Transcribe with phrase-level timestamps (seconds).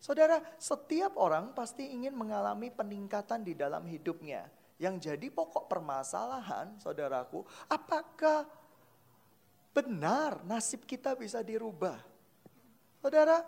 [0.02, 4.50] Saudara, setiap orang pasti ingin mengalami peningkatan di dalam hidupnya.
[4.82, 8.50] Yang jadi pokok permasalahan, saudaraku, apakah
[9.70, 12.02] benar nasib kita bisa dirubah?
[12.98, 13.46] Saudara,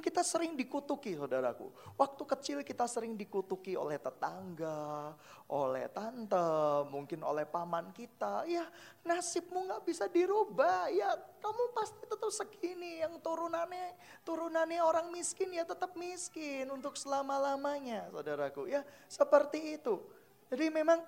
[0.00, 1.68] kita sering dikutuki saudaraku.
[1.94, 5.14] Waktu kecil kita sering dikutuki oleh tetangga,
[5.46, 8.48] oleh tante, mungkin oleh paman kita.
[8.48, 8.66] Ya
[9.06, 10.88] nasibmu nggak bisa dirubah.
[10.90, 13.02] Ya kamu pasti tetap segini.
[13.04, 13.94] Yang turunannya
[14.26, 18.70] turunannya orang miskin ya tetap miskin untuk selama-lamanya saudaraku.
[18.70, 20.02] Ya seperti itu.
[20.48, 21.02] Jadi memang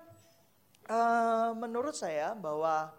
[0.89, 2.91] uh, menurut saya bahwa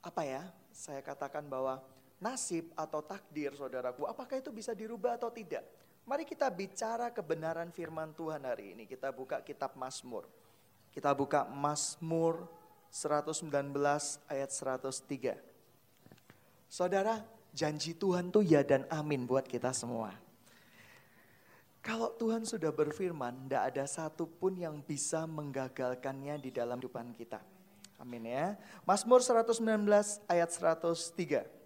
[0.00, 0.42] apa ya
[0.72, 1.84] saya katakan bahwa
[2.20, 5.64] nasib atau takdir saudaraku, apakah itu bisa dirubah atau tidak?
[6.04, 8.84] Mari kita bicara kebenaran firman Tuhan hari ini.
[8.84, 10.28] Kita buka kitab Mazmur.
[10.92, 12.44] Kita buka Mazmur
[12.92, 13.40] 119
[14.26, 15.38] ayat 103.
[16.66, 17.22] Saudara,
[17.54, 20.14] janji Tuhan tuh ya dan amin buat kita semua.
[21.80, 27.40] Kalau Tuhan sudah berfirman, tidak ada satupun yang bisa menggagalkannya di dalam kehidupan kita.
[27.96, 28.56] Amin ya.
[28.84, 29.64] Mazmur 119
[30.28, 31.59] ayat 103.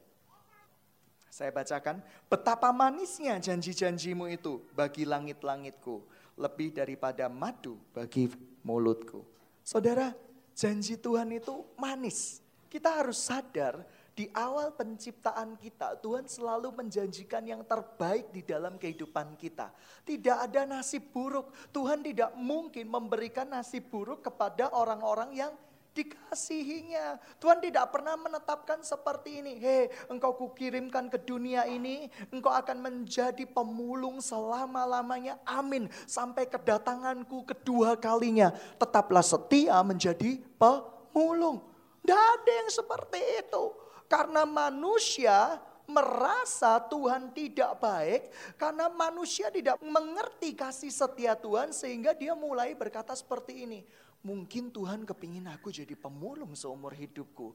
[1.34, 1.98] Saya bacakan,
[2.30, 6.06] betapa manisnya janji-janjimu itu bagi langit-langitku,
[6.38, 8.30] lebih daripada madu bagi
[8.62, 9.26] mulutku.
[9.66, 10.14] Saudara,
[10.54, 12.38] janji Tuhan itu manis.
[12.70, 13.82] Kita harus sadar
[14.14, 19.74] di awal penciptaan kita, Tuhan selalu menjanjikan yang terbaik di dalam kehidupan kita.
[20.06, 21.50] Tidak ada nasib buruk.
[21.74, 25.50] Tuhan tidak mungkin memberikan nasib buruk kepada orang-orang yang
[25.94, 27.22] dikasihinya.
[27.38, 29.56] Tuhan tidak pernah menetapkan seperti ini.
[29.62, 35.38] Hei, engkau kukirimkan ke dunia ini, engkau akan menjadi pemulung selama-lamanya.
[35.46, 35.86] Amin.
[36.04, 38.50] Sampai kedatanganku kedua kalinya.
[38.76, 41.62] Tetaplah setia menjadi pemulung.
[42.02, 43.64] Tidak ada yang seperti itu.
[44.10, 48.22] Karena manusia merasa Tuhan tidak baik
[48.56, 53.80] karena manusia tidak mengerti kasih setia Tuhan sehingga dia mulai berkata seperti ini.
[54.24, 57.52] Mungkin Tuhan kepingin aku jadi pemulung seumur hidupku.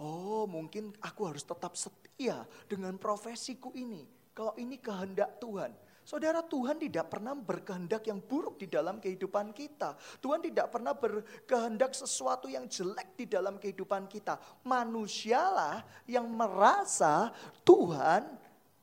[0.00, 4.04] Oh mungkin aku harus tetap setia dengan profesiku ini.
[4.36, 5.72] Kalau ini kehendak Tuhan.
[6.00, 9.94] Saudara Tuhan tidak pernah berkehendak yang buruk di dalam kehidupan kita.
[10.18, 14.40] Tuhan tidak pernah berkehendak sesuatu yang jelek di dalam kehidupan kita.
[14.64, 17.30] Manusialah yang merasa
[17.62, 18.26] Tuhan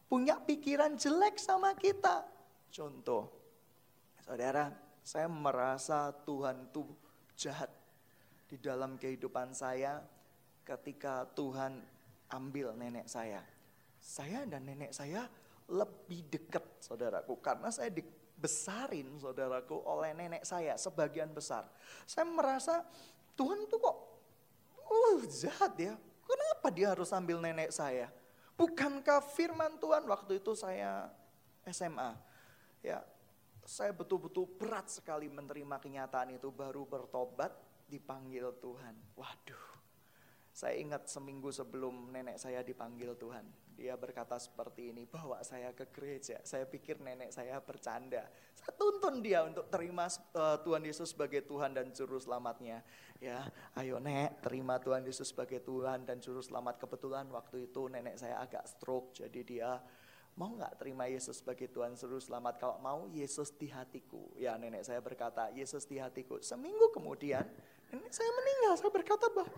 [0.07, 2.23] punya pikiran jelek sama kita.
[2.71, 3.27] Contoh,
[4.23, 4.71] saudara,
[5.03, 7.06] saya merasa Tuhan tuh
[7.37, 7.69] jahat
[8.49, 10.01] di dalam kehidupan saya
[10.65, 11.79] ketika Tuhan
[12.33, 13.39] ambil nenek saya.
[14.01, 15.29] Saya dan nenek saya
[15.69, 21.69] lebih dekat saudaraku karena saya dibesarin saudaraku oleh nenek saya sebagian besar.
[22.09, 22.81] Saya merasa
[23.37, 23.97] Tuhan tuh kok
[24.87, 25.93] uh jahat ya.
[26.27, 28.11] Kenapa dia harus ambil nenek saya?
[28.57, 31.07] Bukankah firman Tuhan waktu itu saya
[31.69, 32.17] SMA?
[32.81, 33.05] Ya,
[33.67, 37.51] saya betul-betul berat sekali menerima kenyataan itu baru bertobat
[37.83, 38.95] dipanggil Tuhan.
[39.19, 39.67] Waduh,
[40.55, 43.43] saya ingat seminggu sebelum nenek saya dipanggil Tuhan.
[43.75, 46.39] Dia berkata seperti ini, bawa saya ke gereja.
[46.47, 48.25] Saya pikir nenek saya bercanda.
[48.55, 52.81] Saya tuntun dia untuk terima uh, Tuhan Yesus sebagai Tuhan dan Juru Selamatnya.
[53.21, 56.79] Ya, ayo nek, terima Tuhan Yesus sebagai Tuhan dan Juru Selamat.
[56.81, 59.69] Kebetulan waktu itu nenek saya agak stroke, jadi dia
[60.37, 62.61] mau nggak terima Yesus sebagai Tuhan Juru Selamat?
[62.61, 64.29] Kalau mau, Yesus di hatiku.
[64.37, 66.37] Ya, nenek saya berkata, Yesus di hatiku.
[66.39, 67.43] Seminggu kemudian,
[67.89, 68.77] nenek saya meninggal.
[68.77, 69.57] Saya berkata bahwa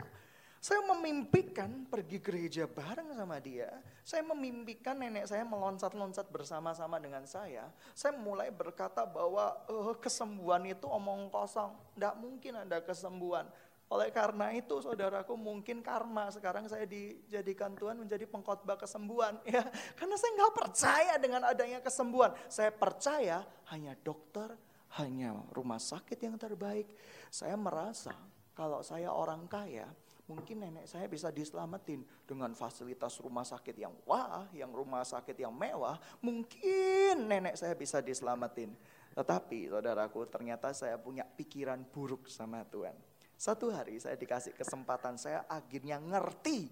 [0.60, 3.72] saya memimpikan pergi gereja bareng sama dia.
[4.04, 7.72] Saya memimpikan nenek saya meloncat-loncat bersama-sama dengan saya.
[7.96, 11.76] Saya mulai berkata bahwa uh, kesembuhan itu omong kosong.
[11.96, 13.48] Tidak mungkin ada kesembuhan.
[13.90, 19.42] Oleh karena itu saudaraku mungkin karma sekarang saya dijadikan Tuhan menjadi pengkhotbah kesembuhan.
[19.50, 19.66] ya
[19.98, 22.38] Karena saya nggak percaya dengan adanya kesembuhan.
[22.46, 23.42] Saya percaya
[23.74, 24.54] hanya dokter,
[25.02, 26.86] hanya rumah sakit yang terbaik.
[27.34, 28.14] Saya merasa
[28.54, 29.90] kalau saya orang kaya,
[30.30, 35.50] mungkin nenek saya bisa diselamatin dengan fasilitas rumah sakit yang wah, yang rumah sakit yang
[35.50, 38.70] mewah, mungkin nenek saya bisa diselamatin.
[39.18, 43.09] Tetapi saudaraku ternyata saya punya pikiran buruk sama Tuhan.
[43.40, 46.68] Satu hari saya dikasih kesempatan saya akhirnya ngerti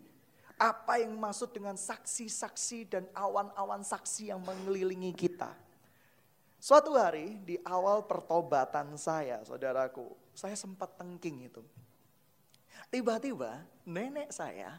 [0.59, 5.55] apa yang maksud dengan saksi-saksi dan awan-awan saksi yang mengelilingi kita.
[6.59, 11.63] Suatu hari di awal pertobatan saya, saudaraku, saya sempat tengking itu.
[12.91, 14.75] Tiba-tiba nenek saya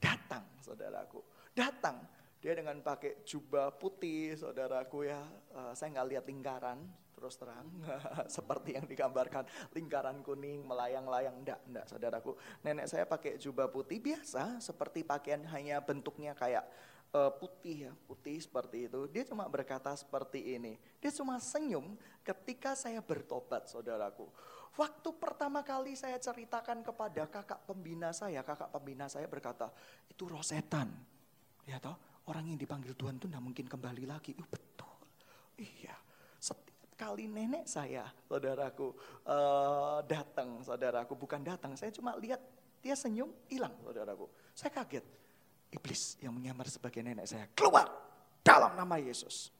[0.00, 1.20] datang, saudaraku.
[1.52, 2.08] Datang.
[2.40, 5.20] Dia dengan pakai jubah putih, saudaraku ya.
[5.52, 6.78] Uh, saya nggak lihat lingkaran,
[7.22, 7.70] terus terang.
[8.26, 11.38] Seperti yang digambarkan, lingkaran kuning, melayang-layang.
[11.38, 12.34] Enggak, enggak saudaraku.
[12.66, 16.66] Nenek saya pakai jubah putih biasa, seperti pakaian hanya bentuknya kayak
[17.14, 19.06] uh, putih ya, putih seperti itu.
[19.06, 20.74] Dia cuma berkata seperti ini.
[20.98, 21.94] Dia cuma senyum
[22.26, 24.26] ketika saya bertobat, saudaraku.
[24.74, 29.70] Waktu pertama kali saya ceritakan kepada kakak pembina saya, kakak pembina saya berkata,
[30.10, 30.90] itu roh setan.
[31.68, 31.94] Ya toh,
[32.26, 34.34] orang yang dipanggil Tuhan itu tidak mungkin kembali lagi.
[34.40, 34.96] Oh, betul.
[35.60, 36.01] Iya.
[37.02, 38.94] Setiap kali nenek saya, saudaraku,
[39.26, 41.74] uh, datang, saudaraku, bukan datang.
[41.74, 42.38] Saya cuma lihat
[42.78, 44.30] dia senyum, hilang, saudaraku.
[44.54, 45.02] Saya kaget.
[45.74, 47.90] Iblis yang menyamar sebagai nenek saya keluar
[48.46, 49.50] dalam nama Yesus.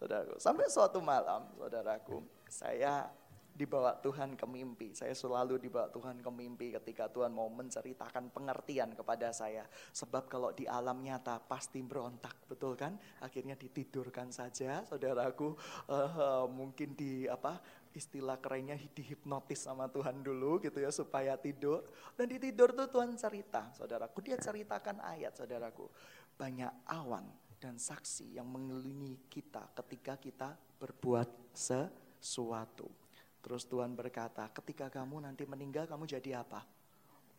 [0.00, 3.12] Saudaraku, sampai suatu malam, saudaraku, saya
[3.56, 4.92] dibawa Tuhan ke mimpi.
[4.92, 9.64] Saya selalu dibawa Tuhan ke mimpi ketika Tuhan mau menceritakan pengertian kepada saya.
[9.96, 13.00] Sebab kalau di alam nyata pasti berontak, betul kan?
[13.24, 15.56] Akhirnya ditidurkan saja, saudaraku.
[15.88, 17.58] Uh, mungkin di apa
[17.96, 21.80] istilah kerennya dihipnotis sama Tuhan dulu gitu ya supaya tidur.
[22.12, 24.20] Dan di tidur tuh Tuhan cerita, saudaraku.
[24.20, 25.88] Dia ceritakan ayat, saudaraku.
[26.36, 27.24] Banyak awan
[27.56, 33.05] dan saksi yang mengelilingi kita ketika kita berbuat sesuatu.
[33.46, 36.66] Terus Tuhan berkata, ketika kamu nanti meninggal kamu jadi apa?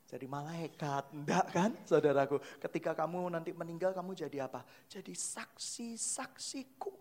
[0.08, 2.40] Jadi malaikat, enggak kan saudaraku?
[2.64, 4.64] Ketika kamu nanti meninggal kamu jadi apa?
[4.88, 6.96] Jadi saksi-saksiku.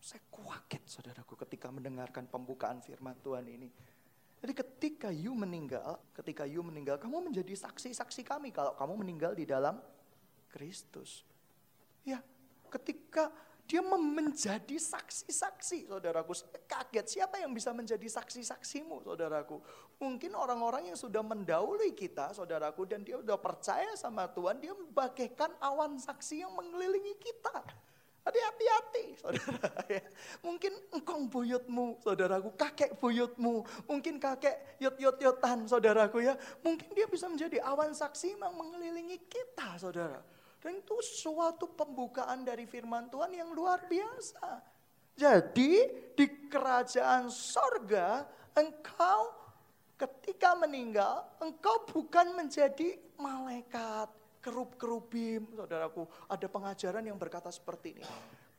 [0.00, 3.68] Saya kaget saudaraku ketika mendengarkan pembukaan firman Tuhan ini.
[4.40, 9.44] Jadi ketika you meninggal, ketika you meninggal, kamu menjadi saksi-saksi kami kalau kamu meninggal di
[9.44, 9.76] dalam
[10.48, 11.28] Kristus.
[12.08, 12.24] Ya,
[12.72, 13.28] ketika
[13.66, 16.34] dia menjadi saksi-saksi, saudaraku.
[16.66, 19.62] Kaget, siapa yang bisa menjadi saksi-saksimu, saudaraku?
[20.02, 25.54] Mungkin orang-orang yang sudah mendahului kita, saudaraku, dan dia sudah percaya sama Tuhan, dia membagaikan
[25.62, 27.62] awan saksi yang mengelilingi kita.
[28.22, 29.82] Hati-hati, saudara.
[29.90, 30.02] Ya.
[30.46, 36.38] Mungkin engkong buyutmu, saudaraku, kakek buyutmu, mungkin kakek yot-yot-yotan, saudaraku ya.
[36.62, 40.22] Mungkin dia bisa menjadi awan saksi yang mengelilingi kita, saudara.
[40.62, 44.62] Dan itu suatu pembukaan dari firman Tuhan yang luar biasa.
[45.18, 45.72] Jadi
[46.14, 48.22] di kerajaan sorga
[48.54, 49.34] engkau
[49.98, 54.08] ketika meninggal engkau bukan menjadi malaikat
[54.42, 58.04] kerup kerubim saudaraku ada pengajaran yang berkata seperti ini.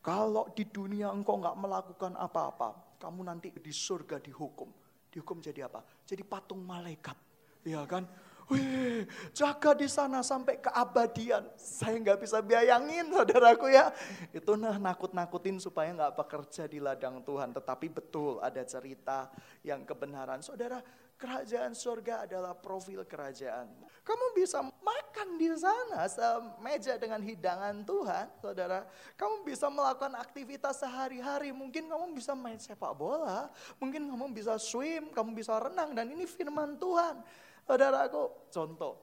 [0.03, 4.67] Kalau di dunia engkau nggak melakukan apa-apa kamu nanti di surga dihukum.
[5.07, 5.83] Dihukum jadi apa?
[6.03, 7.15] Jadi patung malaikat.
[7.63, 8.07] Ya kan
[8.51, 11.47] Wih, jaga di sana sampai keabadian.
[11.55, 13.95] Saya nggak bisa bayangin saudaraku ya.
[14.35, 17.55] Itu nah nakut-nakutin supaya nggak bekerja di ladang Tuhan.
[17.55, 19.31] Tetapi betul ada cerita
[19.63, 20.43] yang kebenaran.
[20.43, 20.83] Saudara,
[21.15, 23.71] kerajaan surga adalah profil kerajaan.
[24.03, 28.83] Kamu bisa makan di sana semeja dengan hidangan Tuhan, saudara.
[29.15, 31.55] Kamu bisa melakukan aktivitas sehari-hari.
[31.55, 33.47] Mungkin kamu bisa main sepak bola,
[33.79, 35.95] mungkin kamu bisa swim, kamu bisa renang.
[35.95, 37.23] Dan ini firman Tuhan.
[37.63, 38.93] Saudaraku, contoh.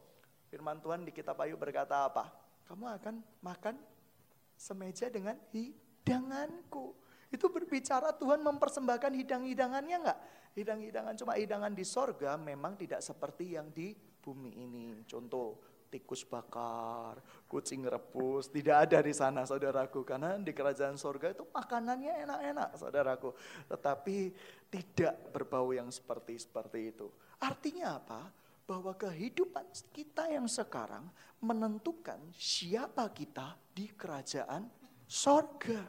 [0.50, 2.26] Firman Tuhan di kitab Ayub berkata apa?
[2.66, 3.78] Kamu akan makan
[4.58, 6.92] semeja dengan hidanganku.
[7.30, 10.20] Itu berbicara Tuhan mempersembahkan hidang-hidangannya enggak?
[10.58, 15.06] Hidang-hidangan cuma hidangan di sorga memang tidak seperti yang di bumi ini.
[15.06, 20.02] Contoh, tikus bakar, kucing rebus, tidak ada di sana saudaraku.
[20.02, 23.30] Karena di kerajaan sorga itu makanannya enak-enak saudaraku.
[23.70, 24.16] Tetapi
[24.66, 27.06] tidak berbau yang seperti seperti itu.
[27.38, 28.39] Artinya apa?
[28.70, 31.10] Bahwa kehidupan kita yang sekarang
[31.42, 34.70] menentukan siapa kita di kerajaan
[35.10, 35.82] sorga.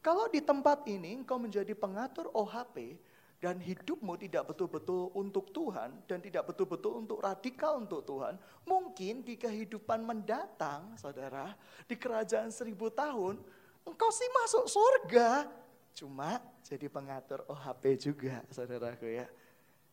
[0.00, 2.96] Kalau di tempat ini engkau menjadi pengatur OHP,
[3.42, 9.34] dan hidupmu tidak betul-betul untuk Tuhan dan tidak betul-betul untuk radikal untuk Tuhan, mungkin di
[9.34, 11.50] kehidupan mendatang, saudara,
[11.90, 13.42] di kerajaan seribu tahun,
[13.82, 15.50] engkau sih masuk surga.
[15.90, 19.26] Cuma jadi pengatur OHP juga, saudaraku ya.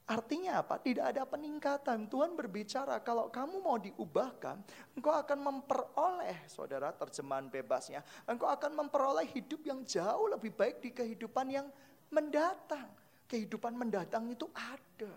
[0.09, 0.81] Artinya apa?
[0.81, 2.09] Tidak ada peningkatan.
[2.09, 4.57] Tuhan berbicara kalau kamu mau diubahkan,
[4.97, 10.89] engkau akan memperoleh, saudara terjemahan bebasnya, engkau akan memperoleh hidup yang jauh lebih baik di
[10.89, 11.69] kehidupan yang
[12.09, 12.89] mendatang.
[13.29, 15.13] Kehidupan mendatang itu ada.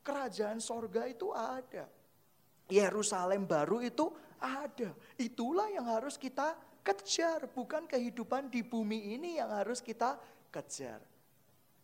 [0.00, 1.84] Kerajaan sorga itu ada.
[2.72, 4.08] Yerusalem baru itu
[4.40, 4.88] ada.
[5.20, 7.44] Itulah yang harus kita kejar.
[7.52, 10.16] Bukan kehidupan di bumi ini yang harus kita
[10.48, 11.04] kejar.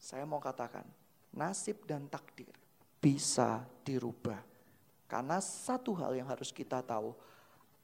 [0.00, 0.88] Saya mau katakan,
[1.36, 2.50] nasib dan takdir
[2.98, 4.40] bisa dirubah.
[5.06, 7.14] Karena satu hal yang harus kita tahu,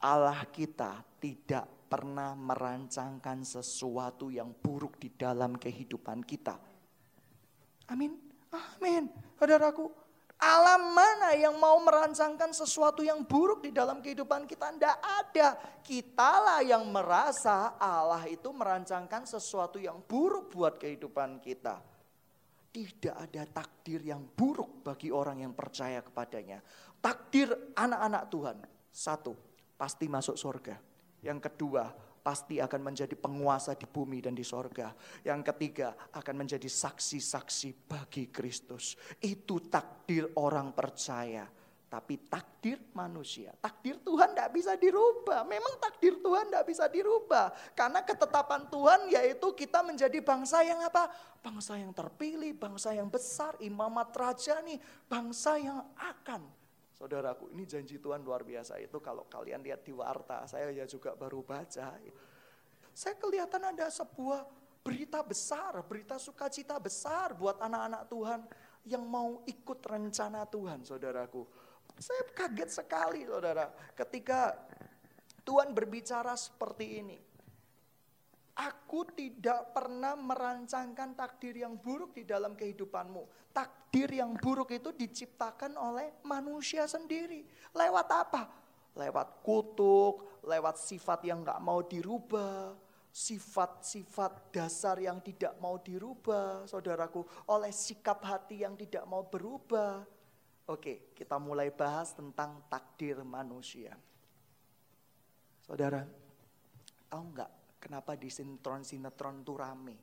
[0.03, 6.73] Allah kita tidak pernah merancangkan sesuatu yang buruk di dalam kehidupan kita
[7.93, 8.17] Amin.
[8.53, 9.13] Amin.
[9.37, 9.93] Saudaraku,
[10.41, 14.73] alam mana yang mau merancangkan sesuatu yang buruk di dalam kehidupan kita?
[14.73, 15.49] Tidak ada.
[15.85, 21.85] Kitalah yang merasa Allah itu merancangkan sesuatu yang buruk buat kehidupan kita.
[22.73, 26.65] Tidak ada takdir yang buruk bagi orang yang percaya kepadanya.
[27.05, 28.59] Takdir anak-anak Tuhan.
[28.89, 29.37] Satu,
[29.77, 30.81] pasti masuk surga.
[31.21, 34.95] Yang kedua, pasti akan menjadi penguasa di bumi dan di sorga.
[35.21, 38.97] Yang ketiga akan menjadi saksi-saksi bagi Kristus.
[39.21, 41.45] Itu takdir orang percaya.
[41.93, 45.45] Tapi takdir manusia, takdir Tuhan tidak bisa dirubah.
[45.45, 47.53] Memang takdir Tuhan tidak bisa dirubah.
[47.77, 51.13] Karena ketetapan Tuhan yaitu kita menjadi bangsa yang apa?
[51.45, 54.81] Bangsa yang terpilih, bangsa yang besar, imamat raja nih.
[55.05, 56.63] Bangsa yang akan
[57.03, 61.19] Saudaraku, ini janji Tuhan luar biasa itu kalau kalian lihat di warta, saya ya juga
[61.19, 61.99] baru baca.
[62.95, 64.47] Saya kelihatan ada sebuah
[64.87, 68.41] berita besar, berita sukacita besar buat anak-anak Tuhan
[68.87, 71.43] yang mau ikut rencana Tuhan, saudaraku.
[71.99, 74.57] Saya kaget sekali, saudara, ketika
[75.43, 77.19] Tuhan berbicara seperti ini.
[78.53, 83.49] Aku tidak pernah merancangkan takdir yang buruk di dalam kehidupanmu.
[83.49, 87.49] Takdir yang buruk itu diciptakan oleh manusia sendiri.
[87.73, 88.43] Lewat apa?
[88.93, 92.77] Lewat kutuk, lewat sifat yang gak mau dirubah,
[93.09, 100.05] sifat-sifat dasar yang tidak mau dirubah, saudaraku, oleh sikap hati yang tidak mau berubah.
[100.71, 103.99] Oke, kita mulai bahas tentang takdir manusia.
[105.63, 106.07] Saudara,
[107.11, 109.97] tahu nggak Kenapa di sinetron-sinetron itu rame?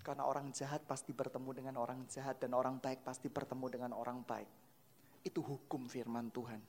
[0.00, 4.24] Karena orang jahat pasti bertemu dengan orang jahat dan orang baik pasti bertemu dengan orang
[4.24, 4.48] baik.
[5.20, 6.64] Itu hukum firman Tuhan.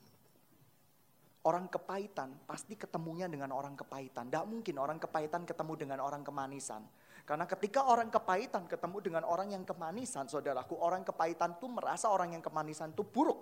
[1.48, 4.28] Orang kepahitan pasti ketemunya dengan orang kepahitan.
[4.28, 6.84] Tidak mungkin orang kepahitan ketemu dengan orang kemanisan.
[7.22, 12.34] Karena ketika orang kepahitan ketemu dengan orang yang kemanisan, saudaraku, orang kepahitan tuh merasa orang
[12.34, 13.38] yang kemanisan itu buruk.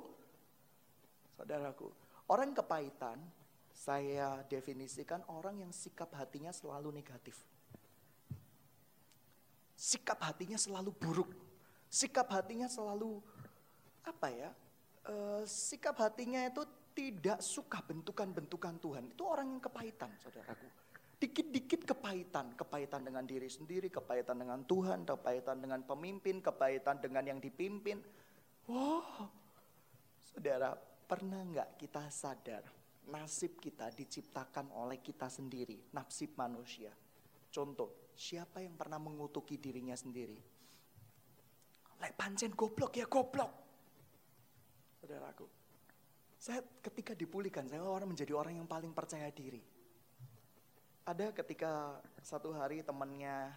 [1.40, 1.88] Saudaraku,
[2.28, 3.16] orang kepahitan
[3.72, 7.40] saya definisikan orang yang sikap hatinya selalu negatif.
[9.72, 11.32] Sikap hatinya selalu buruk.
[11.88, 13.16] Sikap hatinya selalu
[14.04, 14.52] apa ya?
[15.08, 15.14] E,
[15.48, 19.08] sikap hatinya itu tidak suka bentukan-bentukan Tuhan.
[19.08, 20.68] Itu orang yang kepahitan, saudaraku.
[21.20, 27.38] Dikit-dikit kepahitan, kepahitan dengan diri sendiri, kepahitan dengan Tuhan, kepahitan dengan pemimpin, kepahitan dengan yang
[27.38, 28.00] dipimpin.
[28.64, 29.28] Wow,
[30.24, 30.72] saudara,
[31.04, 32.64] pernah nggak kita sadar
[33.10, 36.94] nasib kita diciptakan oleh kita sendiri, nasib manusia.
[37.50, 40.38] Contoh, siapa yang pernah mengutuki dirinya sendiri?
[42.00, 43.52] Lek pancen goblok ya goblok.
[45.02, 45.46] Saudaraku,
[46.38, 49.60] saya ketika dipulihkan, saya orang menjadi orang yang paling percaya diri.
[51.10, 53.50] Ada ketika satu hari temannya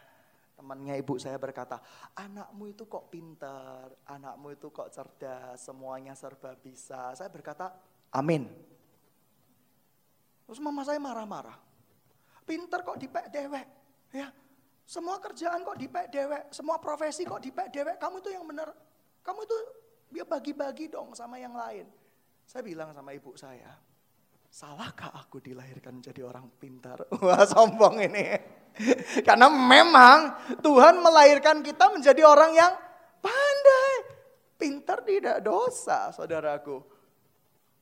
[0.57, 1.77] temannya ibu saya berkata,
[2.17, 7.13] anakmu itu kok pintar, anakmu itu kok cerdas, semuanya serba bisa.
[7.13, 7.73] Saya berkata,
[8.09, 8.49] amin.
[10.49, 11.57] Terus mama saya marah-marah.
[12.41, 13.67] Pinter kok dipek dewek.
[14.13, 14.33] Ya,
[14.85, 16.49] semua kerjaan kok dipek dewek.
[16.49, 17.97] Semua profesi kok dipek dewek.
[18.01, 18.73] Kamu itu yang benar.
[19.21, 19.57] Kamu itu
[20.09, 21.85] dia bagi-bagi dong sama yang lain.
[22.49, 23.77] Saya bilang sama ibu saya,
[24.53, 27.01] salahkah aku dilahirkan menjadi orang pintar?
[27.25, 28.37] Wah sombong ini.
[29.27, 32.73] Karena memang Tuhan melahirkan kita menjadi orang yang
[33.17, 33.93] pandai.
[34.53, 36.85] Pintar tidak dosa, saudaraku.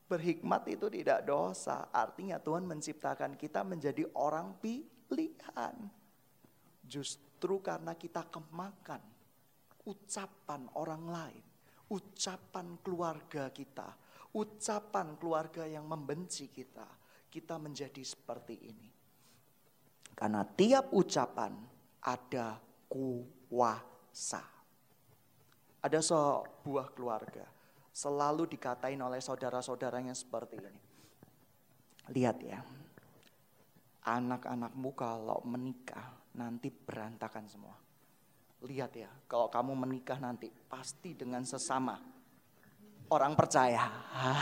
[0.08, 1.92] Berhikmat itu tidak dosa.
[1.92, 5.76] Artinya Tuhan menciptakan kita menjadi orang pilihan.
[6.88, 9.00] Justru karena kita kemakan
[9.88, 11.44] ucapan orang lain,
[11.88, 13.96] ucapan keluarga kita,
[14.32, 16.88] ucapan keluarga yang membenci kita,
[17.28, 18.90] kita menjadi seperti ini.
[20.16, 21.56] Karena tiap ucapan
[22.04, 22.60] ada
[22.92, 24.44] kuasa.
[25.82, 27.48] Ada sebuah keluarga
[27.92, 30.82] selalu dikatain oleh saudara-saudaranya seperti ini.
[32.14, 32.60] Lihat ya,
[34.06, 37.76] anak-anakmu kalau menikah nanti berantakan semua.
[38.62, 42.21] Lihat ya, kalau kamu menikah nanti pasti dengan sesama
[43.12, 43.92] orang percaya.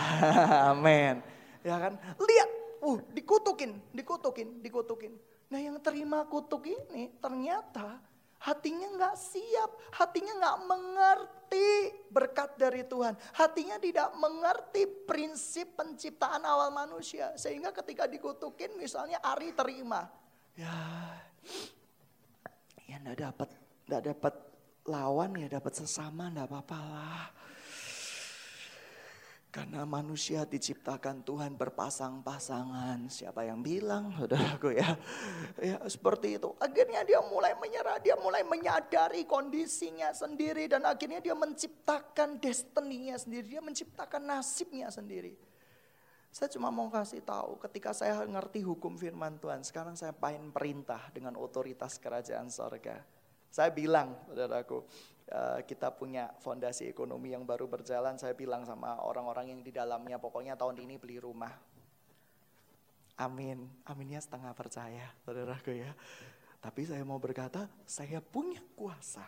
[0.71, 1.19] Amin.
[1.65, 1.97] Ya kan?
[2.15, 2.49] Lihat,
[2.85, 5.13] uh, dikutukin, dikutukin, dikutukin.
[5.49, 7.97] Nah yang terima kutuk ini ternyata
[8.39, 11.69] hatinya nggak siap, hatinya nggak mengerti
[12.07, 19.51] berkat dari Tuhan, hatinya tidak mengerti prinsip penciptaan awal manusia, sehingga ketika dikutukin misalnya Ari
[19.51, 20.07] terima,
[20.55, 20.71] ya,
[22.87, 23.49] ya nggak dapat,
[23.91, 24.33] nggak dapat
[24.87, 27.25] lawan ya dapat sesama nggak apa-apa lah.
[29.49, 33.09] Karena manusia diciptakan Tuhan berpasang-pasangan.
[33.09, 34.93] Siapa yang bilang, saudaraku ya.
[35.57, 36.53] Ya seperti itu.
[36.61, 40.69] Akhirnya dia mulai menyerah, dia mulai menyadari kondisinya sendiri.
[40.69, 43.57] Dan akhirnya dia menciptakan destininya sendiri.
[43.57, 45.33] Dia menciptakan nasibnya sendiri.
[46.29, 49.65] Saya cuma mau kasih tahu ketika saya ngerti hukum firman Tuhan.
[49.65, 53.01] Sekarang saya pahin perintah dengan otoritas kerajaan sorga.
[53.49, 54.85] Saya bilang, saudaraku,
[55.29, 60.17] Eh, kita punya fondasi ekonomi yang baru berjalan, saya bilang sama orang-orang yang di dalamnya,
[60.17, 61.53] pokoknya tahun ini beli rumah.
[63.21, 65.93] Amin, aminnya setengah percaya, saudaraku ya.
[66.57, 69.21] Tapi saya mau berkata, saya punya kuasa.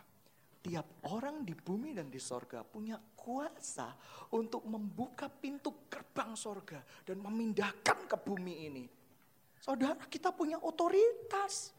[0.62, 3.94] Tiap orang di bumi dan di sorga punya kuasa
[4.34, 8.84] untuk membuka pintu gerbang sorga dan memindahkan ke bumi ini.
[9.62, 11.70] Saudara, kita punya otoritas.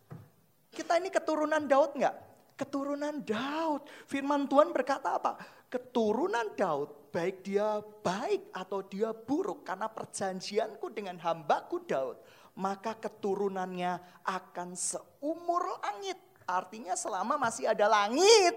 [0.71, 2.32] Kita ini keturunan Daud enggak?
[2.53, 3.85] Keturunan Daud.
[4.05, 5.37] Firman Tuhan berkata apa?
[5.67, 12.17] Keturunan Daud, baik dia baik atau dia buruk, karena perjanjianku dengan hambaku Daud,
[12.61, 16.17] maka keturunannya akan seumur langit.
[16.45, 18.53] Artinya selama masih ada langit,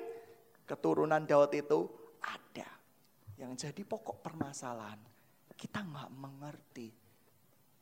[0.68, 1.88] keturunan Daud itu
[2.20, 2.68] ada.
[3.40, 5.00] Yang jadi pokok permasalahan,
[5.56, 6.88] kita nggak mengerti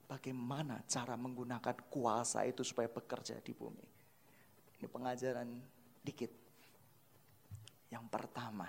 [0.06, 3.88] bagaimana cara menggunakan kuasa itu supaya bekerja di bumi.
[4.78, 5.48] Ini pengajaran
[6.04, 6.30] dikit.
[7.88, 8.68] Yang pertama,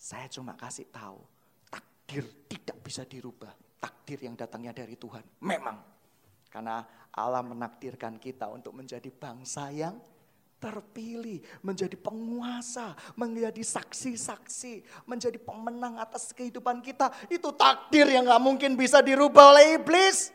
[0.00, 1.20] saya cuma kasih tahu,
[1.68, 3.52] takdir tidak bisa dirubah.
[3.78, 5.20] Takdir yang datangnya dari Tuhan.
[5.44, 5.76] Memang.
[6.48, 6.80] Karena
[7.12, 10.00] Allah menakdirkan kita untuk menjadi bangsa yang
[10.64, 17.12] terpilih, menjadi penguasa, menjadi saksi-saksi, menjadi pemenang atas kehidupan kita.
[17.28, 20.32] Itu takdir yang gak mungkin bisa dirubah oleh iblis.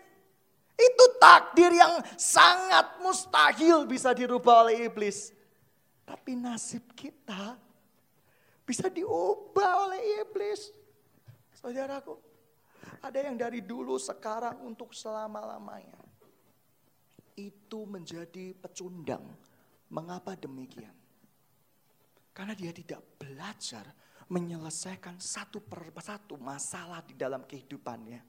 [0.77, 5.33] Itu takdir yang sangat mustahil bisa dirubah oleh iblis.
[6.09, 7.53] Tapi nasib kita
[8.65, 10.73] bisa diubah oleh iblis.
[11.53, 12.17] Saudaraku,
[13.05, 16.01] ada yang dari dulu sekarang untuk selama-lamanya.
[17.37, 19.21] Itu menjadi pecundang.
[19.93, 20.97] Mengapa demikian?
[22.33, 23.85] Karena dia tidak belajar
[24.33, 28.21] menyelesaikan satu per satu masalah di dalam kehidupannya.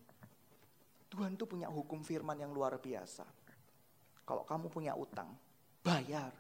[1.09, 3.25] Tuhan tuh punya hukum firman yang luar biasa.
[4.25, 5.33] Kalau kamu punya utang,
[5.85, 6.33] bayar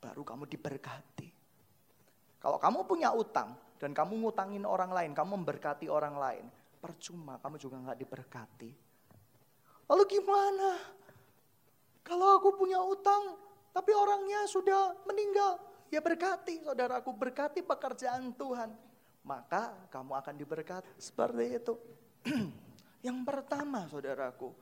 [0.00, 1.28] baru kamu diberkati.
[2.40, 6.44] Kalau kamu punya utang dan kamu ngutangin orang lain, kamu memberkati orang lain,
[6.80, 8.70] percuma kamu juga nggak diberkati.
[9.92, 10.70] Lalu gimana?
[12.00, 13.36] Kalau aku punya utang,
[13.76, 15.60] tapi orangnya sudah meninggal,
[15.92, 18.72] ya berkati saudaraku, berkati pekerjaan Tuhan.
[19.20, 21.74] Maka kamu akan diberkati seperti itu.
[23.06, 24.56] Yang pertama saudaraku,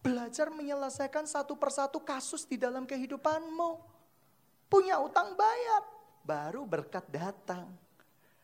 [0.00, 3.99] belajar menyelesaikan satu persatu kasus di dalam kehidupanmu.
[4.70, 5.82] Punya utang bayar,
[6.22, 7.66] baru berkat datang.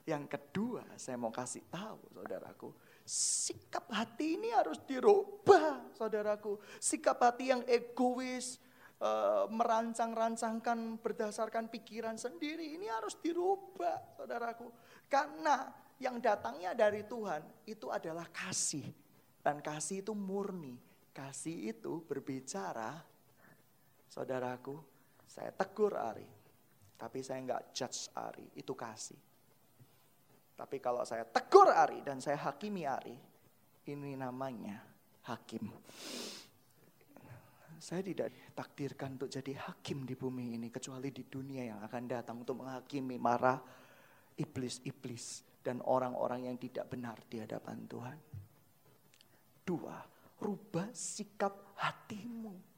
[0.03, 2.75] Yang kedua, saya mau kasih tahu saudaraku,
[3.07, 6.59] sikap hati ini harus dirubah saudaraku.
[6.83, 8.59] Sikap hati yang egois,
[8.99, 14.71] uh, merancang-rancangkan berdasarkan pikiran sendiri, ini harus dirubah saudaraku.
[15.07, 15.71] Karena
[16.03, 18.87] yang datangnya dari Tuhan itu adalah kasih.
[19.43, 20.75] Dan kasih itu murni.
[21.15, 22.99] Kasih itu berbicara,
[24.11, 24.96] saudaraku,
[25.37, 26.25] saya tegur Ari,
[26.97, 29.21] tapi saya nggak judge Ari, itu kasih.
[30.57, 33.17] Tapi kalau saya tegur Ari dan saya hakimi Ari,
[33.93, 34.81] ini namanya
[35.29, 35.69] hakim.
[37.77, 42.41] saya tidak takdirkan untuk jadi hakim di bumi ini kecuali di dunia yang akan datang
[42.41, 43.61] untuk menghakimi marah
[44.41, 48.19] iblis-iblis dan orang-orang yang tidak benar di hadapan Tuhan.
[49.67, 49.99] Dua,
[50.41, 52.76] rubah sikap hatimu.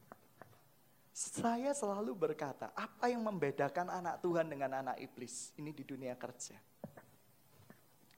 [1.19, 5.51] Saya selalu berkata, apa yang membedakan anak Tuhan dengan anak iblis?
[5.59, 6.55] Ini di dunia kerja.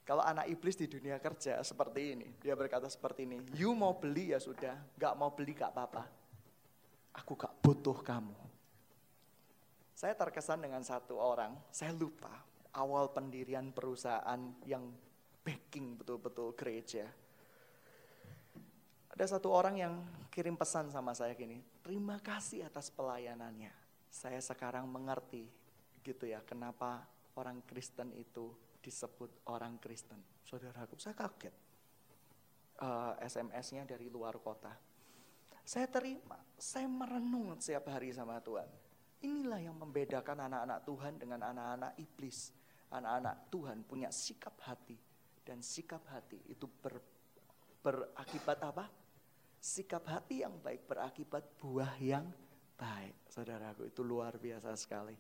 [0.05, 4.37] Kalau anak iblis di dunia kerja seperti ini, dia berkata seperti ini, you mau beli
[4.37, 6.05] ya sudah, gak mau beli gak apa-apa.
[7.17, 8.37] Aku gak butuh kamu.
[9.97, 12.37] Saya terkesan dengan satu orang, saya lupa
[12.77, 14.93] awal pendirian perusahaan yang
[15.41, 17.09] backing betul-betul gereja.
[19.11, 19.95] Ada satu orang yang
[20.31, 23.75] kirim pesan sama saya gini, terima kasih atas pelayanannya.
[24.11, 25.47] Saya sekarang mengerti
[26.01, 27.05] gitu ya, kenapa
[27.39, 30.19] orang Kristen itu disebut orang Kristen.
[30.47, 31.55] Saudaraku, saya kaget.
[32.81, 34.73] Uh, eh, SMS-nya dari luar kota.
[35.61, 38.67] Saya terima, saya merenung setiap hari sama Tuhan.
[39.21, 42.57] Inilah yang membedakan anak-anak Tuhan dengan anak-anak iblis
[42.91, 44.99] anak-anak Tuhan punya sikap hati
[45.47, 46.99] dan sikap hati itu ber,
[47.81, 48.85] berakibat apa?
[49.61, 52.25] Sikap hati yang baik berakibat buah yang
[52.81, 53.13] baik.
[53.29, 55.13] Saudaraku itu luar biasa sekali.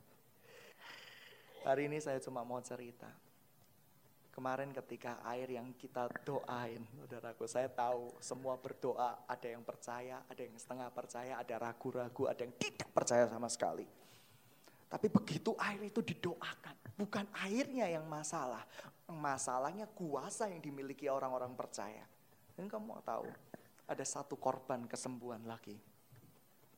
[1.61, 3.13] Hari ini saya cuma mau cerita.
[4.33, 10.41] Kemarin ketika air yang kita doain, saudaraku, saya tahu semua berdoa, ada yang percaya, ada
[10.41, 13.85] yang setengah percaya, ada ragu-ragu, ada yang tidak percaya sama sekali.
[14.89, 18.65] Tapi begitu air itu didoakan, bukan airnya yang masalah.
[19.05, 22.09] Masalahnya kuasa yang dimiliki orang-orang percaya.
[22.57, 23.29] Dan kamu mau tahu,
[23.91, 25.75] ada satu korban kesembuhan lagi.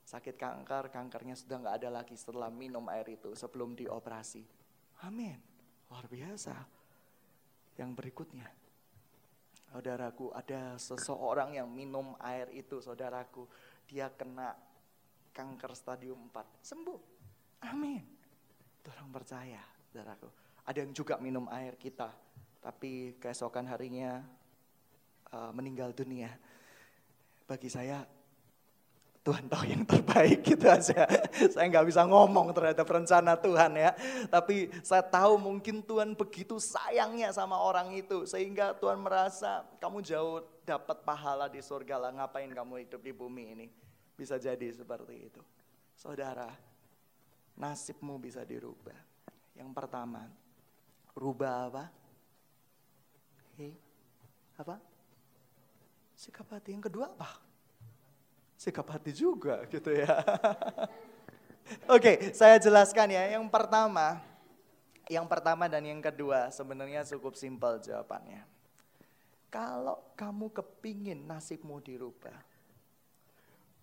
[0.08, 4.40] Sakit kanker, kankernya sudah nggak ada lagi setelah minum air itu sebelum dioperasi.
[5.04, 5.36] Amin.
[5.92, 6.56] Luar biasa.
[7.76, 8.48] Yang berikutnya,
[9.72, 13.44] saudaraku, ada seseorang yang minum air itu, saudaraku,
[13.88, 14.56] dia kena
[15.32, 17.00] kanker stadium 4, sembuh.
[17.68, 18.04] Amin.
[18.88, 20.28] Orang percaya, saudaraku.
[20.68, 22.12] Ada yang juga minum air kita,
[22.60, 24.20] tapi keesokan harinya
[25.32, 26.30] uh, meninggal dunia.
[27.46, 28.06] Bagi saya,
[29.22, 31.06] Tuhan tahu yang terbaik gitu aja.
[31.54, 33.94] saya nggak bisa ngomong terhadap rencana Tuhan ya.
[34.26, 38.26] Tapi saya tahu mungkin Tuhan begitu sayangnya sama orang itu.
[38.26, 42.10] Sehingga Tuhan merasa kamu jauh dapat pahala di surga lah.
[42.10, 43.66] Ngapain kamu hidup di bumi ini.
[44.18, 45.42] Bisa jadi seperti itu.
[45.94, 46.50] Saudara,
[47.54, 48.98] nasibmu bisa dirubah.
[49.54, 50.26] Yang pertama,
[51.14, 51.84] rubah apa?
[53.54, 53.70] Hei,
[54.58, 54.91] apa?
[56.22, 56.78] Sikap hati.
[56.78, 57.42] Yang kedua apa?
[58.54, 60.22] Sikap hati juga gitu ya.
[61.94, 63.34] Oke, saya jelaskan ya.
[63.34, 64.22] Yang pertama,
[65.10, 68.46] yang pertama dan yang kedua sebenarnya cukup simpel jawabannya.
[69.50, 72.38] Kalau kamu kepingin nasibmu dirubah,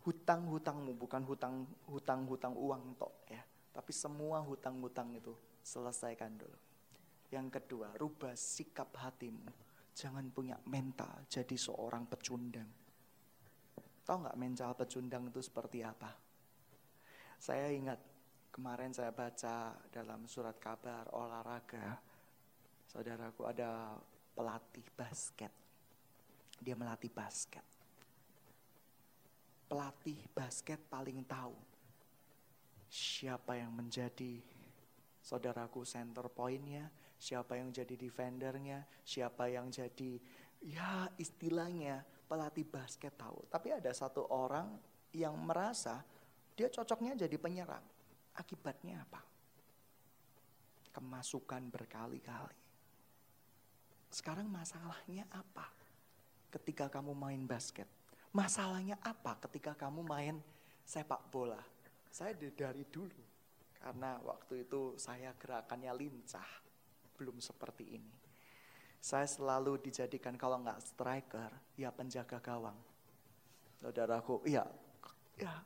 [0.07, 3.43] hutang-hutangmu bukan hutang hutang hutang uang tok ya
[3.79, 5.31] tapi semua hutang-hutang itu
[5.63, 6.59] selesaikan dulu.
[7.29, 9.68] Yang kedua, rubah sikap hatimu.
[9.99, 12.71] Jangan punya mental jadi seorang pecundang.
[14.07, 16.15] Tahu nggak mental pecundang itu seperti apa?
[17.35, 17.99] Saya ingat
[18.47, 21.99] kemarin saya baca dalam surat kabar olahraga,
[22.87, 23.99] saudaraku ada
[24.31, 25.51] pelatih basket.
[26.63, 27.67] Dia melatih basket.
[29.67, 31.59] Pelatih basket paling tahu
[32.87, 34.39] siapa yang menjadi
[35.21, 40.15] saudaraku center pointnya, siapa yang jadi defendernya, siapa yang jadi
[40.63, 42.01] ya istilahnya
[42.31, 43.43] pelatih basket tahu.
[43.51, 44.79] Tapi ada satu orang
[45.11, 45.99] yang merasa
[46.55, 47.83] dia cocoknya jadi penyerang.
[48.39, 49.19] Akibatnya apa?
[50.95, 52.59] Kemasukan berkali-kali.
[54.09, 55.67] Sekarang masalahnya apa?
[56.49, 57.85] Ketika kamu main basket.
[58.29, 60.37] Masalahnya apa ketika kamu main
[60.85, 61.61] sepak bola?
[62.09, 63.21] Saya dari dulu,
[63.77, 66.49] karena waktu itu saya gerakannya lincah,
[67.19, 68.13] belum seperti ini.
[69.03, 72.79] Saya selalu dijadikan kalau nggak striker, ya penjaga gawang.
[73.79, 74.63] Saudaraku, iya,
[75.35, 75.59] ya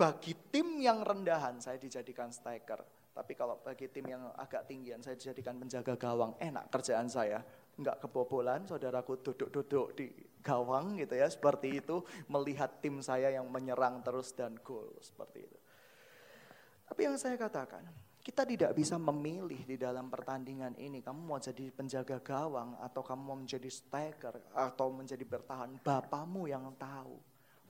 [0.00, 2.80] bagi tim yang rendahan saya dijadikan striker.
[3.12, 6.32] Tapi kalau bagi tim yang agak tinggian saya dijadikan penjaga gawang.
[6.40, 7.44] Enak kerjaan saya.
[7.76, 10.08] Nggak kebobolan, saudaraku duduk-duduk di
[10.40, 12.00] gawang gitu ya seperti itu
[12.32, 15.58] melihat tim saya yang menyerang terus dan gol seperti itu.
[16.88, 17.84] Tapi yang saya katakan,
[18.20, 23.22] kita tidak bisa memilih di dalam pertandingan ini kamu mau jadi penjaga gawang atau kamu
[23.24, 25.80] mau menjadi striker atau menjadi bertahan.
[25.80, 27.16] Bapamu yang tahu,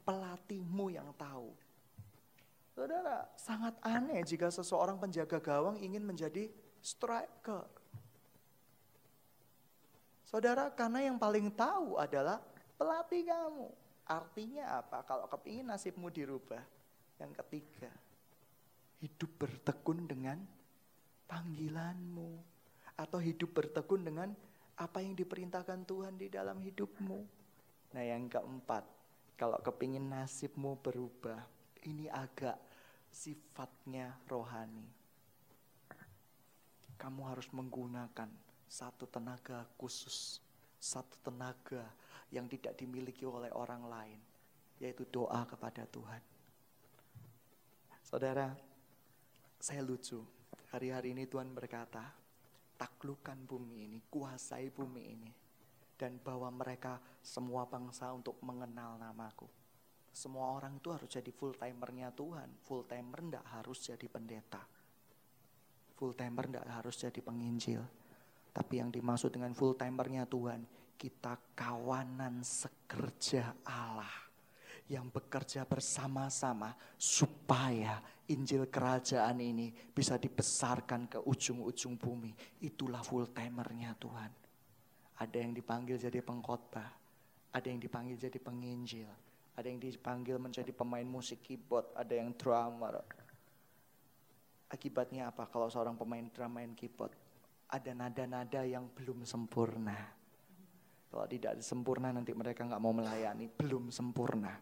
[0.03, 1.55] pelatihmu yang tahu.
[2.75, 6.51] Saudara, sangat aneh jika seseorang penjaga gawang ingin menjadi
[6.83, 7.67] striker.
[10.27, 12.43] Saudara, karena yang paling tahu adalah
[12.79, 13.69] pelatih kamu.
[14.07, 15.07] Artinya apa?
[15.07, 16.63] Kalau kepingin nasibmu dirubah.
[17.21, 17.93] Yang ketiga,
[19.01, 20.39] hidup bertekun dengan
[21.27, 22.41] panggilanmu.
[23.01, 24.29] Atau hidup bertekun dengan
[24.77, 27.19] apa yang diperintahkan Tuhan di dalam hidupmu.
[27.97, 28.85] Nah yang keempat,
[29.41, 31.41] kalau kepingin nasibmu berubah,
[31.89, 32.61] ini agak
[33.09, 34.85] sifatnya rohani.
[37.01, 38.29] Kamu harus menggunakan
[38.69, 40.45] satu tenaga khusus,
[40.77, 41.89] satu tenaga
[42.29, 44.21] yang tidak dimiliki oleh orang lain,
[44.77, 46.23] yaitu doa kepada Tuhan.
[48.05, 48.53] Saudara,
[49.61, 50.25] saya lucu.
[50.73, 52.01] Hari-hari ini Tuhan berkata,
[52.81, 55.31] taklukkan bumi ini, kuasai bumi ini.
[56.01, 59.45] Dan bawa mereka semua bangsa untuk mengenal namaku.
[60.09, 62.49] Semua orang itu harus jadi full timernya Tuhan.
[62.65, 64.65] Full timer tidak harus jadi pendeta.
[66.01, 67.85] Full timer tidak harus jadi penginjil.
[68.51, 70.65] Tapi yang dimaksud dengan full timernya Tuhan,
[70.97, 74.30] kita kawanan sekerja Allah
[74.91, 82.35] yang bekerja bersama-sama supaya Injil kerajaan ini bisa dibesarkan ke ujung-ujung bumi.
[82.59, 84.31] Itulah full timernya Tuhan.
[85.23, 86.91] Ada yang dipanggil jadi pengkhotbah,
[87.55, 89.07] ada yang dipanggil jadi penginjil,
[89.55, 93.07] ada yang dipanggil menjadi pemain musik keyboard, ada yang drummer.
[94.71, 97.15] Akibatnya apa kalau seorang pemain drum main keyboard?
[97.71, 100.19] Ada nada-nada yang belum sempurna
[101.11, 104.55] kalau tidak sempurna nanti mereka nggak mau melayani, belum sempurna.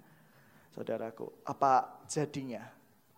[0.78, 2.62] Saudaraku, apa jadinya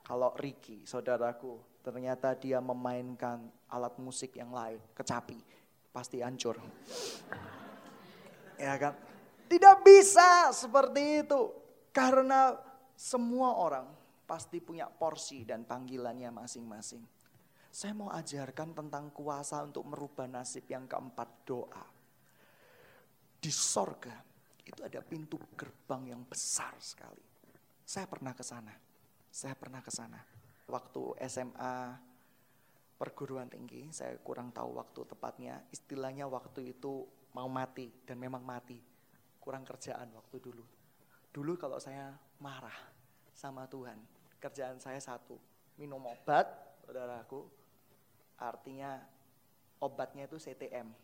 [0.01, 5.37] kalau Ricky, saudaraku, ternyata dia memainkan alat musik yang lain, kecapi,
[5.93, 6.57] pasti hancur.
[8.57, 8.97] Ya kan?
[9.45, 11.53] Tidak bisa seperti itu.
[11.93, 12.57] Karena
[12.97, 13.93] semua orang
[14.25, 17.05] pasti punya porsi dan panggilannya masing-masing.
[17.69, 21.85] Saya mau ajarkan tentang kuasa untuk merubah nasib yang keempat doa
[23.37, 24.17] di sorga
[24.65, 27.30] itu ada pintu gerbang yang besar sekali.
[27.91, 28.71] Saya pernah ke sana.
[29.35, 30.23] Saya pernah ke sana.
[30.71, 31.99] Waktu SMA
[32.95, 35.59] perguruan tinggi, saya kurang tahu waktu tepatnya.
[35.75, 37.03] Istilahnya waktu itu
[37.35, 38.79] mau mati dan memang mati.
[39.43, 40.63] Kurang kerjaan waktu dulu.
[41.35, 42.79] Dulu kalau saya marah
[43.35, 43.99] sama Tuhan,
[44.39, 45.35] kerjaan saya satu,
[45.75, 46.47] minum obat,
[46.87, 47.51] saudaraku.
[48.39, 49.03] Artinya
[49.83, 50.95] obatnya itu CTM,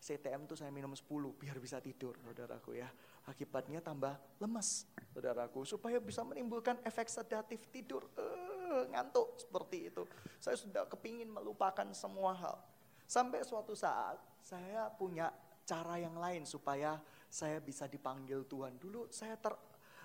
[0.00, 1.04] CTM tuh saya minum 10
[1.36, 2.88] biar bisa tidur, saudaraku ya.
[3.22, 5.62] Akibatnya tambah lemas, saudaraku.
[5.62, 10.02] Supaya bisa menimbulkan efek sedatif tidur, uh, ngantuk seperti itu.
[10.42, 12.58] Saya sudah kepingin melupakan semua hal.
[13.06, 15.30] Sampai suatu saat saya punya
[15.62, 16.98] cara yang lain supaya
[17.30, 18.74] saya bisa dipanggil Tuhan.
[18.82, 19.54] Dulu saya ter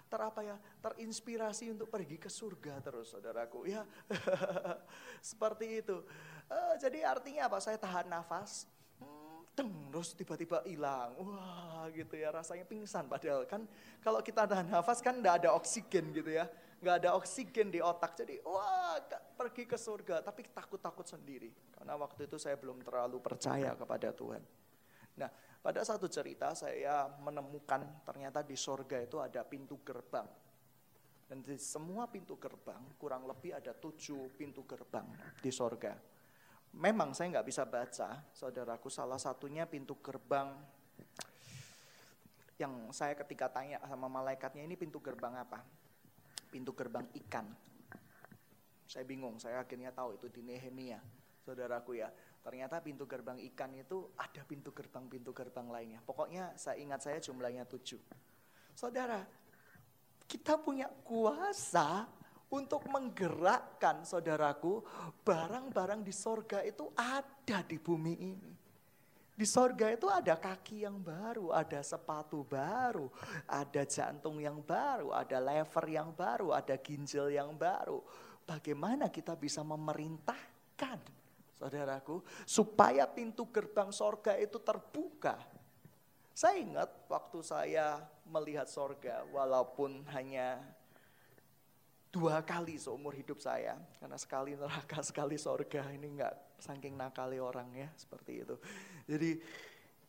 [0.08, 3.84] ter apa ya terinspirasi untuk pergi ke surga terus saudaraku ya
[5.20, 6.00] seperti itu
[6.48, 8.72] uh, jadi artinya apa saya tahan nafas
[9.58, 11.18] deng, terus tiba-tiba hilang.
[11.18, 13.10] Wah gitu ya rasanya pingsan.
[13.10, 13.66] Padahal kan
[14.06, 16.46] kalau kita tahan nafas kan enggak ada oksigen gitu ya.
[16.78, 18.14] Enggak ada oksigen di otak.
[18.14, 19.02] Jadi wah
[19.34, 21.50] pergi ke surga tapi takut-takut sendiri.
[21.74, 24.46] Karena waktu itu saya belum terlalu percaya kepada Tuhan.
[25.18, 30.30] Nah pada satu cerita saya menemukan ternyata di surga itu ada pintu gerbang.
[31.28, 35.10] Dan di semua pintu gerbang kurang lebih ada tujuh pintu gerbang
[35.42, 36.17] di surga.
[36.76, 38.92] Memang saya nggak bisa baca, saudaraku.
[38.92, 40.52] Salah satunya pintu gerbang
[42.58, 45.62] yang saya ketika tanya sama malaikatnya ini pintu gerbang apa?
[46.50, 47.46] Pintu gerbang ikan.
[48.88, 50.98] Saya bingung, saya akhirnya tahu itu di Nehemia,
[51.46, 52.10] saudaraku ya.
[52.42, 56.00] Ternyata pintu gerbang ikan itu ada pintu gerbang-pintu gerbang lainnya.
[56.00, 58.00] Pokoknya saya ingat saya jumlahnya tujuh.
[58.72, 59.20] Saudara,
[60.24, 62.08] kita punya kuasa
[62.48, 64.80] untuk menggerakkan saudaraku
[65.24, 68.52] barang-barang di sorga itu ada di bumi ini.
[69.38, 73.06] Di sorga itu ada kaki yang baru, ada sepatu baru,
[73.46, 78.02] ada jantung yang baru, ada lever yang baru, ada ginjal yang baru.
[78.50, 80.98] Bagaimana kita bisa memerintahkan
[81.54, 85.38] saudaraku supaya pintu gerbang sorga itu terbuka.
[86.34, 90.62] Saya ingat waktu saya melihat sorga walaupun hanya
[92.08, 97.68] dua kali seumur hidup saya karena sekali neraka sekali sorga ini enggak saking nakali orang
[97.76, 98.56] ya seperti itu.
[99.06, 99.32] Jadi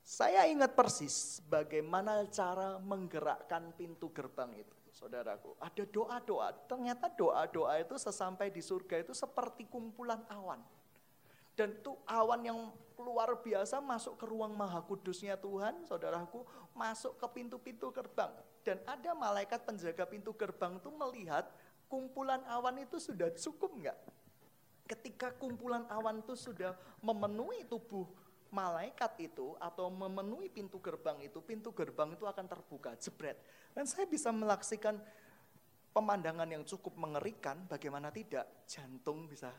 [0.09, 5.53] saya ingat persis bagaimana cara menggerakkan pintu gerbang itu saudaraku.
[5.61, 10.65] Ada doa-doa ternyata doa-doa itu sesampai di surga itu seperti kumpulan awan.
[11.59, 17.27] Dan tuh awan yang luar biasa masuk ke ruang maha kudusnya Tuhan saudaraku masuk ke
[17.35, 18.31] pintu-pintu gerbang.
[18.63, 21.51] Dan ada malaikat penjaga pintu gerbang itu melihat
[21.89, 23.99] kumpulan awan itu sudah cukup enggak?
[24.89, 28.09] Ketika kumpulan awan itu sudah memenuhi tubuh
[28.49, 33.37] malaikat itu atau memenuhi pintu gerbang itu, pintu gerbang itu akan terbuka, jebret.
[33.77, 34.97] Dan saya bisa melaksikan
[35.93, 39.53] pemandangan yang cukup mengerikan, bagaimana tidak, jantung bisa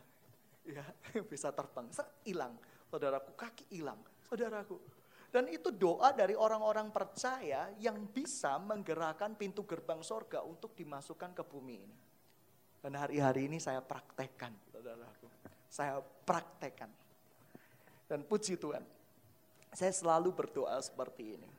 [0.66, 0.82] ya
[1.32, 1.86] bisa terbang,
[2.26, 2.54] hilang.
[2.90, 4.82] Saudaraku, kaki hilang, saudaraku.
[5.30, 11.46] Dan itu doa dari orang-orang percaya yang bisa menggerakkan pintu gerbang sorga untuk dimasukkan ke
[11.46, 12.09] bumi ini.
[12.80, 15.28] Dan hari-hari ini saya praktekkan, saudaraku.
[15.68, 16.88] Saya praktekkan.
[18.08, 18.82] Dan puji Tuhan,
[19.70, 21.50] saya selalu berdoa seperti ini.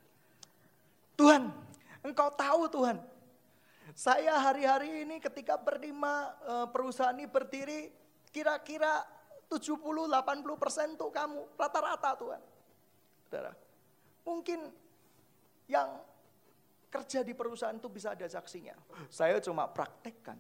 [1.16, 1.54] Tuhan,
[2.02, 2.98] Engkau tahu Tuhan,
[3.94, 7.94] saya hari-hari ini ketika berlima eh, perusahaan ini berdiri,
[8.34, 9.06] kira-kira
[9.48, 12.42] 70-80 persen untuk kamu, rata-rata Tuhan.
[13.30, 13.54] Saudara,
[14.26, 14.74] mungkin
[15.70, 16.02] yang
[16.92, 18.76] kerja di perusahaan itu bisa ada saksinya.
[19.08, 20.36] Saya cuma praktekkan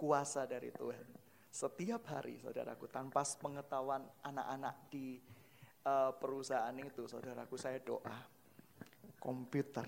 [0.00, 1.04] kuasa dari Tuhan.
[1.52, 5.20] Setiap hari saudaraku tanpa pengetahuan anak-anak di
[5.84, 8.16] uh, perusahaan itu, saudaraku saya doa.
[9.20, 9.84] Komputer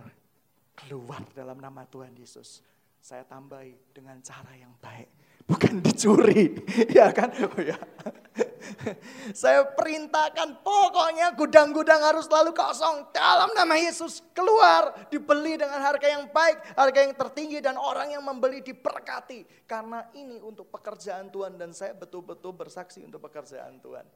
[0.77, 2.61] keluar dalam nama Tuhan Yesus.
[3.01, 5.09] Saya tambahi dengan cara yang baik,
[5.47, 6.57] bukan dicuri,
[6.97, 7.31] ya kan?
[7.35, 7.79] Oh ya.
[9.37, 13.13] Saya perintahkan pokoknya gudang-gudang harus selalu kosong.
[13.13, 18.25] Dalam nama Yesus keluar, dibeli dengan harga yang baik, harga yang tertinggi dan orang yang
[18.25, 19.69] membeli diberkati.
[19.69, 24.07] Karena ini untuk pekerjaan Tuhan dan saya betul-betul bersaksi untuk pekerjaan Tuhan.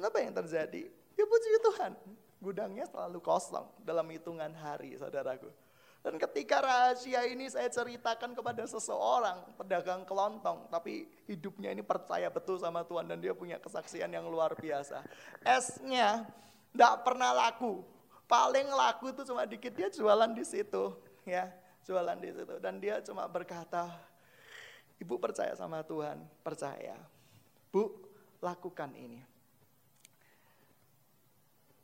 [0.00, 0.86] Apa yang terjadi?
[1.18, 1.92] Ya puji Tuhan,
[2.40, 5.50] gudangnya selalu kosong dalam hitungan hari saudaraku.
[6.00, 12.56] Dan ketika rahasia ini saya ceritakan kepada seseorang, pedagang kelontong, tapi hidupnya ini percaya betul
[12.56, 15.04] sama Tuhan dan dia punya kesaksian yang luar biasa.
[15.44, 16.24] Esnya
[16.72, 17.84] tidak pernah laku,
[18.24, 20.96] paling laku itu cuma dikit dia jualan di situ,
[21.28, 21.52] ya
[21.84, 22.54] jualan di situ.
[22.56, 23.92] Dan dia cuma berkata,
[24.96, 26.96] ibu percaya sama Tuhan, percaya.
[27.68, 27.92] Bu,
[28.40, 29.20] lakukan ini.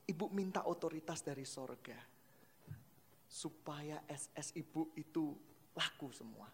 [0.09, 2.16] Ibu minta otoritas dari sorga.
[3.27, 5.35] Supaya SS ibu itu
[5.75, 6.49] laku semua.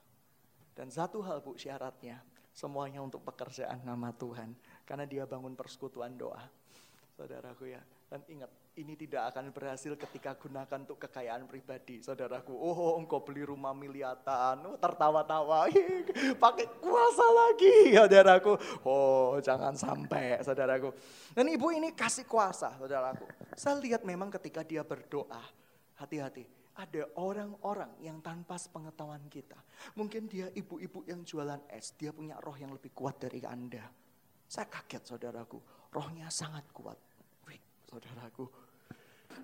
[0.72, 2.24] Dan satu hal bu syaratnya,
[2.56, 4.56] semuanya untuk pekerjaan nama Tuhan.
[4.88, 6.48] Karena dia bangun persekutuan doa.
[7.12, 7.80] Saudaraku ya,
[8.12, 12.04] dan ingat, ini tidak akan berhasil ketika gunakan untuk kekayaan pribadi.
[12.04, 15.68] Saudaraku, oh engkau beli rumah miliatan, oh, tertawa-tawa,
[16.44, 17.96] pakai kuasa lagi.
[17.96, 18.52] Saudaraku,
[18.84, 20.92] oh jangan sampai saudaraku.
[21.32, 23.24] Dan ibu ini kasih kuasa saudaraku.
[23.56, 25.40] Saya lihat memang ketika dia berdoa,
[25.96, 26.61] hati-hati.
[26.72, 29.60] Ada orang-orang yang tanpa pengetahuan kita.
[29.92, 33.84] Mungkin dia ibu-ibu yang jualan es, dia punya roh yang lebih kuat dari Anda.
[34.48, 35.60] Saya kaget saudaraku,
[35.92, 36.96] rohnya sangat kuat
[37.92, 38.48] saudaraku.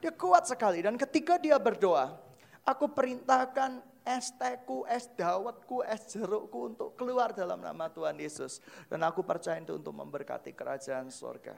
[0.00, 2.16] Dia kuat sekali dan ketika dia berdoa,
[2.64, 8.64] aku perintahkan es teku, es dawetku, es jerukku untuk keluar dalam nama Tuhan Yesus.
[8.88, 11.56] Dan aku percaya itu untuk memberkati kerajaan surga.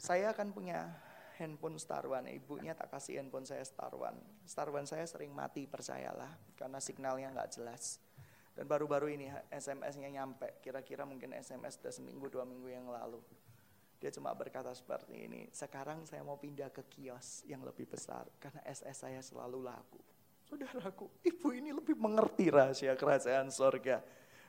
[0.00, 0.86] Saya akan punya
[1.36, 4.16] handphone Star One, ibunya tak kasih handphone saya Star One.
[4.48, 8.00] Star One saya sering mati percayalah, karena signalnya nggak jelas.
[8.56, 13.20] Dan baru-baru ini SMS-nya nyampe, kira-kira mungkin SMS sudah seminggu dua minggu yang lalu.
[14.00, 18.60] Dia cuma berkata seperti ini, sekarang saya mau pindah ke kios yang lebih besar karena
[18.64, 20.00] SS saya selalu laku.
[20.46, 24.04] Saudaraku, ibu ini lebih mengerti rahasia kerajaan sorga.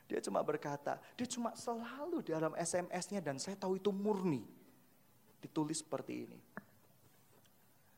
[0.08, 4.40] Dia cuma berkata, dia cuma selalu dalam SMS-nya dan saya tahu itu murni.
[5.40, 6.38] Ditulis seperti ini.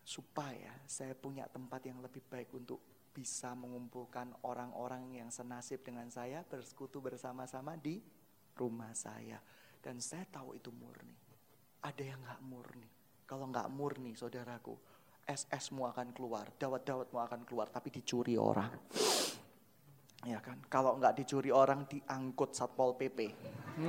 [0.02, 6.46] Supaya saya punya tempat yang lebih baik untuk bisa mengumpulkan orang-orang yang senasib dengan saya
[6.46, 7.98] bersekutu bersama-sama di
[8.54, 9.38] rumah saya.
[9.80, 11.16] Dan saya tahu itu murni.
[11.80, 12.90] Ada yang gak murni.
[13.24, 14.76] Kalau gak murni saudaraku,
[15.30, 18.74] SS-mu akan keluar, dawat-dawatmu akan keluar, tapi dicuri orang.
[20.20, 23.32] Ya kan, kalau nggak dicuri orang diangkut satpol pp.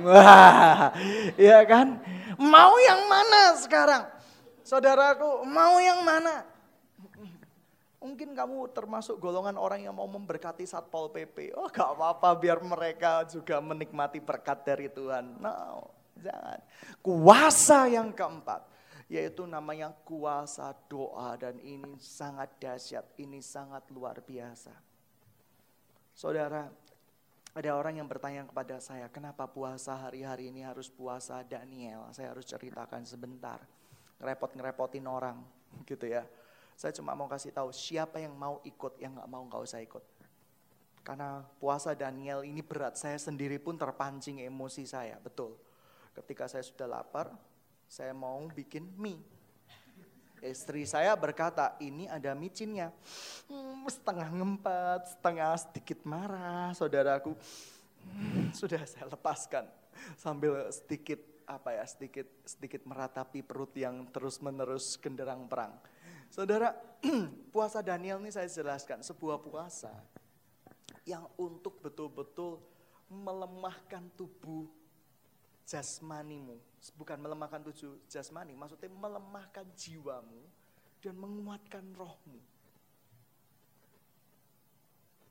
[0.00, 0.88] Wah,
[1.36, 2.00] ya kan?
[2.40, 4.08] Mau yang mana sekarang?
[4.62, 6.46] Saudaraku, mau yang mana?
[8.02, 11.54] Mungkin kamu termasuk golongan orang yang mau memberkati Satpol PP.
[11.54, 15.38] Oh gak apa-apa biar mereka juga menikmati berkat dari Tuhan.
[15.38, 15.86] No,
[16.18, 16.58] jangan.
[16.98, 18.66] Kuasa yang keempat.
[19.06, 23.06] Yaitu namanya kuasa doa dan ini sangat dahsyat.
[23.22, 24.74] Ini sangat luar biasa.
[26.10, 26.66] Saudara,
[27.52, 32.08] ada orang yang bertanya kepada saya, kenapa puasa hari-hari ini harus puasa Daniel?
[32.16, 33.60] Saya harus ceritakan sebentar.
[34.22, 35.42] Ngerepot-ngerepotin orang
[35.90, 36.22] gitu ya
[36.76, 40.04] saya cuma mau kasih tahu siapa yang mau ikut, yang nggak mau nggak usah ikut.
[41.02, 45.58] Karena puasa Daniel ini berat, saya sendiri pun terpancing emosi saya, betul.
[46.14, 47.30] Ketika saya sudah lapar,
[47.90, 49.18] saya mau bikin mie.
[50.42, 52.90] Istri saya berkata, ini ada micinnya.
[53.46, 57.34] Hmm, setengah ngempet, setengah sedikit marah, saudaraku.
[58.02, 59.70] Hmm, sudah saya lepaskan
[60.18, 65.76] sambil sedikit apa ya sedikit sedikit meratapi perut yang terus-menerus genderang perang.
[66.32, 66.72] Saudara,
[67.54, 69.92] puasa Daniel ini saya jelaskan sebuah puasa
[71.04, 72.62] yang untuk betul-betul
[73.12, 74.64] melemahkan tubuh
[75.68, 76.56] jasmanimu.
[76.96, 80.42] Bukan melemahkan tubuh jasmani, maksudnya melemahkan jiwamu
[81.04, 82.40] dan menguatkan rohmu.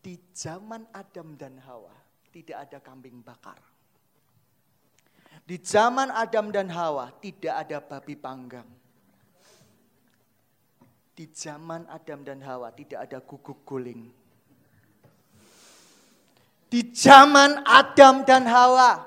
[0.01, 1.93] Di zaman Adam dan Hawa
[2.33, 3.70] tidak ada kambing bakar.
[5.43, 8.81] Di zaman Adam dan Hawa tidak ada babi panggang
[11.21, 14.09] di zaman Adam dan Hawa tidak ada guguk guling.
[16.65, 19.05] Di zaman Adam dan Hawa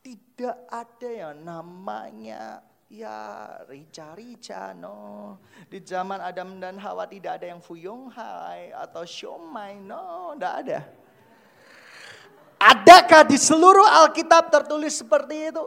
[0.00, 5.36] tidak ada yang namanya ya rica-rica no.
[5.68, 10.80] Di zaman Adam dan Hawa tidak ada yang fuyung hai atau siomay no, tidak ada.
[12.60, 15.64] Adakah di seluruh Alkitab tertulis seperti itu?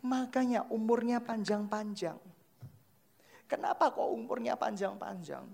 [0.00, 2.16] Makanya umurnya panjang-panjang.
[3.44, 5.44] Kenapa kok umurnya panjang-panjang?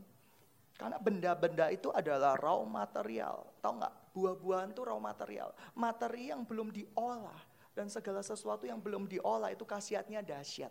[0.79, 3.43] Karena benda-benda itu adalah raw material.
[3.59, 3.95] Tahu nggak?
[4.15, 5.51] Buah-buahan itu raw material.
[5.75, 7.43] Materi yang belum diolah.
[7.75, 10.71] Dan segala sesuatu yang belum diolah itu khasiatnya dahsyat.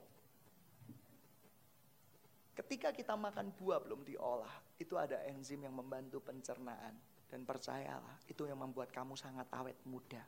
[2.56, 6.96] Ketika kita makan buah belum diolah, itu ada enzim yang membantu pencernaan.
[7.28, 10.24] Dan percayalah, itu yang membuat kamu sangat awet muda.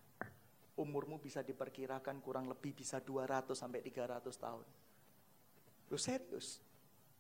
[0.75, 4.67] Umurmu bisa diperkirakan kurang lebih bisa 200 sampai 300 tahun.
[5.89, 6.59] Lu serius?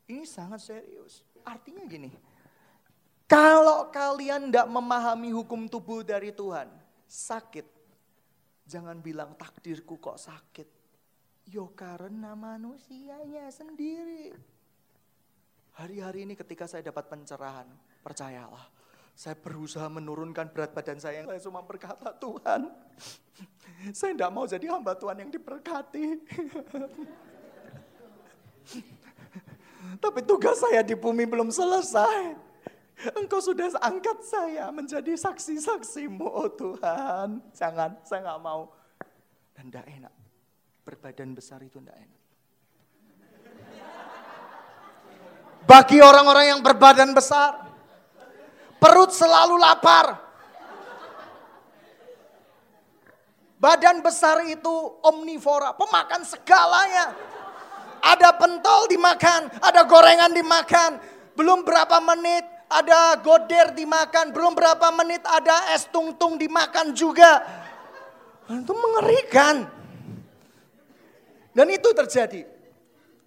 [0.07, 1.23] Ini sangat serius.
[1.47, 2.11] Artinya gini,
[3.29, 6.65] kalau kalian tidak memahami hukum tubuh dari Tuhan,
[7.05, 7.67] sakit.
[8.65, 10.65] Jangan bilang takdirku kok sakit.
[11.49, 14.33] Yo karena manusianya sendiri.
[15.77, 17.69] Hari-hari ini ketika saya dapat pencerahan,
[18.01, 18.78] percayalah.
[19.19, 21.27] Saya berusaha menurunkan berat badan saya.
[21.27, 22.71] Saya cuma berkata, Tuhan,
[23.91, 26.23] saya tidak mau jadi hamba Tuhan yang diberkati.
[29.99, 32.31] Tapi tugas saya di bumi belum selesai.
[33.19, 37.43] Engkau sudah angkat saya menjadi saksi-saksimu, oh Tuhan.
[37.51, 38.71] Jangan, saya nggak mau.
[39.51, 40.15] Dan tidak enak.
[40.87, 42.19] Berbadan besar itu tidak enak.
[45.67, 47.68] Bagi orang-orang yang berbadan besar,
[48.79, 50.31] perut selalu lapar.
[53.59, 54.71] Badan besar itu
[55.03, 57.11] omnivora, pemakan segalanya.
[57.99, 60.95] Ada pentol dimakan, ada gorengan dimakan.
[61.35, 67.41] Belum berapa menit ada goder dimakan, belum berapa menit ada es tungtung dimakan juga.
[68.45, 69.65] Itu mengerikan.
[71.49, 72.45] Dan itu terjadi.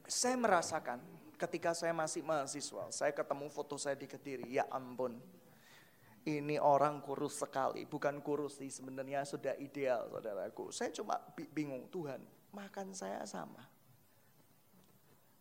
[0.07, 1.03] Saya merasakan
[1.37, 5.19] ketika saya masih mahasiswa, saya ketemu foto saya di Kediri, ya ampun.
[6.23, 10.71] Ini orang kurus sekali, bukan kurus sih sebenarnya sudah ideal saudaraku.
[10.71, 12.23] Saya cuma bingung, Tuhan
[12.55, 13.67] makan saya sama.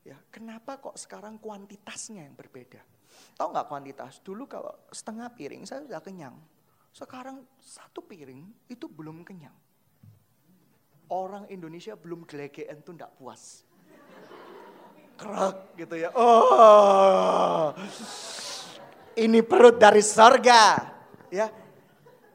[0.01, 2.81] Ya, kenapa kok sekarang kuantitasnya yang berbeda?
[3.37, 4.17] Tahu nggak kuantitas?
[4.25, 6.33] Dulu kalau setengah piring saya sudah kenyang.
[6.89, 9.53] Sekarang satu piring itu belum kenyang.
[11.11, 13.67] Orang Indonesia belum gelegean tuh enggak puas.
[15.19, 16.09] Kerak gitu ya.
[16.17, 17.75] Oh.
[19.17, 20.91] Ini perut dari sorga.
[21.31, 21.51] Ya.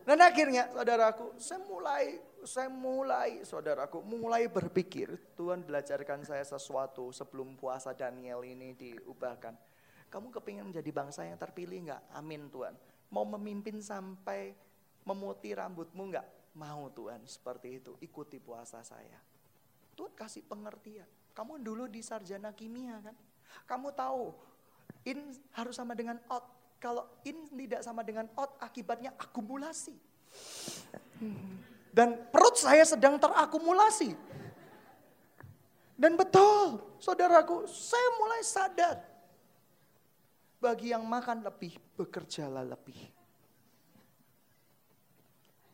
[0.06, 2.04] Dan akhirnya saudaraku, saya mulai
[2.46, 9.58] saya mulai, saudaraku, mulai berpikir, Tuhan belajarkan saya sesuatu sebelum puasa Daniel ini diubahkan.
[10.06, 12.02] Kamu kepingin menjadi bangsa yang terpilih enggak?
[12.14, 12.78] Amin Tuhan.
[13.10, 14.54] Mau memimpin sampai
[15.02, 16.26] memutih rambutmu enggak?
[16.54, 17.92] Mau Tuhan, seperti itu.
[17.98, 19.18] Ikuti puasa saya.
[19.98, 21.04] Tuhan kasih pengertian.
[21.34, 23.16] Kamu dulu di sarjana kimia kan?
[23.68, 24.32] Kamu tahu,
[25.04, 26.55] in harus sama dengan out.
[26.86, 29.98] Kalau in tidak sama dengan out, akibatnya akumulasi.
[31.90, 34.14] Dan perut saya sedang terakumulasi.
[35.98, 39.02] Dan betul, saudaraku, saya mulai sadar.
[40.62, 43.02] Bagi yang makan lebih, bekerjalah lebih.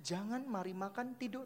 [0.01, 1.45] Jangan mari makan tidur.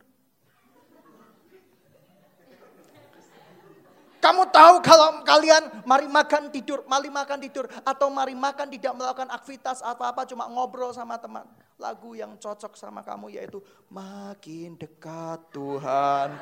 [4.27, 9.31] Kamu tahu kalau kalian mari makan tidur, mari makan tidur, atau mari makan tidak melakukan
[9.31, 11.47] aktivitas apa-apa, cuma ngobrol sama teman
[11.79, 16.35] lagu yang cocok sama kamu yaitu makin dekat Tuhan.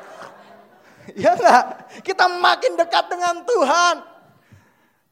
[1.28, 1.64] ya enggak?
[2.00, 3.96] Kita makin dekat dengan Tuhan.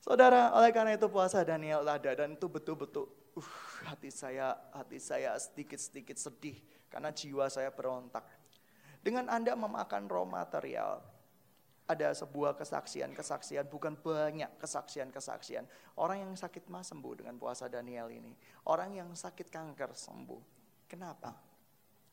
[0.00, 3.04] Saudara, oleh karena itu puasa Daniel ada dan itu betul-betul
[3.36, 3.50] uh,
[3.84, 6.56] hati saya hati saya sedikit-sedikit sedih
[6.88, 8.24] karena jiwa saya berontak.
[9.04, 11.11] Dengan Anda memakan raw material,
[11.86, 15.66] ada sebuah kesaksian-kesaksian, bukan banyak kesaksian-kesaksian.
[15.98, 18.32] Orang yang sakit mah sembuh dengan puasa Daniel ini.
[18.70, 20.42] Orang yang sakit kanker sembuh.
[20.86, 21.34] Kenapa?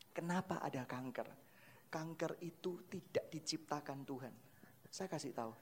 [0.09, 1.29] Kenapa ada kanker?
[1.89, 4.33] Kanker itu tidak diciptakan Tuhan.
[4.89, 5.53] Saya kasih tahu.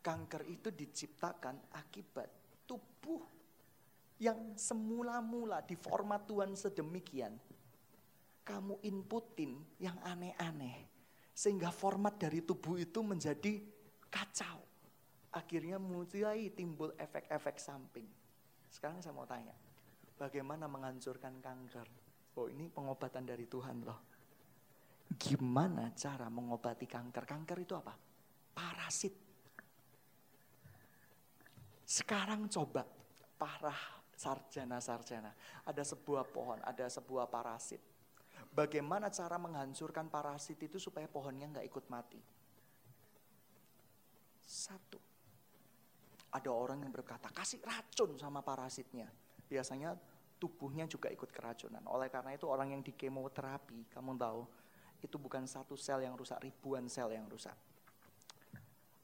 [0.00, 2.28] Kanker itu diciptakan akibat
[2.64, 3.20] tubuh
[4.20, 7.36] yang semula-mula di format Tuhan sedemikian.
[8.44, 10.99] Kamu inputin yang aneh-aneh.
[11.32, 13.60] Sehingga format dari tubuh itu menjadi
[14.10, 14.60] kacau.
[15.30, 18.06] Akhirnya mulai timbul efek-efek samping.
[18.70, 19.54] Sekarang saya mau tanya,
[20.18, 21.86] bagaimana menghancurkan kanker?
[22.38, 24.00] Oh ini pengobatan dari Tuhan loh.
[25.18, 27.26] Gimana cara mengobati kanker?
[27.26, 27.94] Kanker itu apa?
[28.54, 29.14] Parasit.
[31.82, 32.86] Sekarang coba
[33.34, 33.74] para
[34.14, 35.34] sarjana-sarjana.
[35.66, 37.82] Ada sebuah pohon, ada sebuah parasit.
[38.50, 42.18] Bagaimana cara menghancurkan parasit itu supaya pohonnya nggak ikut mati?
[44.42, 44.98] Satu.
[46.34, 49.06] Ada orang yang berkata, kasih racun sama parasitnya.
[49.46, 49.94] Biasanya
[50.38, 51.82] tubuhnya juga ikut keracunan.
[51.90, 54.42] Oleh karena itu orang yang di kemoterapi, kamu tahu,
[55.02, 57.54] itu bukan satu sel yang rusak, ribuan sel yang rusak.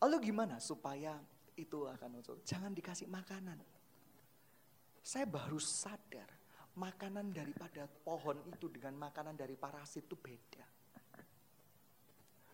[0.02, 1.18] Lalu gimana supaya
[1.56, 2.36] itu akan muncul?
[2.44, 3.58] Jangan dikasih makanan.
[5.00, 6.26] Saya baru sadar,
[6.76, 10.64] makanan daripada pohon itu dengan makanan dari parasit itu beda.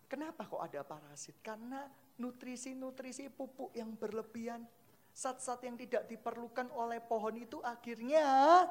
[0.06, 1.40] Kenapa kok ada parasit?
[1.40, 1.88] Karena
[2.20, 4.62] nutrisi-nutrisi pupuk yang berlebihan
[5.12, 8.64] Zat-zat yang tidak diperlukan oleh pohon itu akhirnya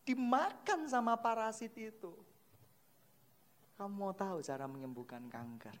[0.00, 2.08] dimakan sama parasit itu.
[3.76, 5.76] Kamu mau tahu cara menyembuhkan kanker?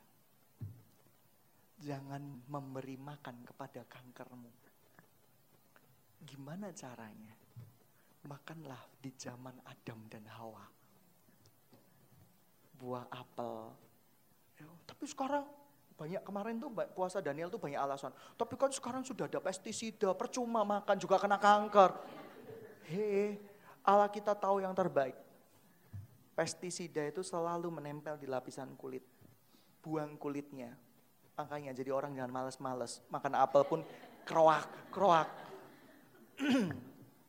[1.80, 4.52] Jangan memberi makan kepada kankermu.
[6.28, 7.32] Gimana caranya?
[8.28, 10.68] Makanlah di zaman Adam dan Hawa.
[12.76, 13.72] Buah apel.
[14.60, 15.48] Ya, tapi sekarang
[15.96, 18.12] banyak kemarin tuh puasa Daniel tuh banyak alasan.
[18.36, 21.90] Tapi kan sekarang sudah ada pestisida, percuma makan juga kena kanker.
[22.84, 23.40] Hei,
[23.80, 25.16] Allah kita tahu yang terbaik.
[26.36, 29.02] Pestisida itu selalu menempel di lapisan kulit.
[29.80, 30.76] Buang kulitnya.
[31.34, 33.00] Makanya jadi orang jangan males-males.
[33.10, 33.80] Makan apel pun
[34.22, 35.26] kroak, kroak.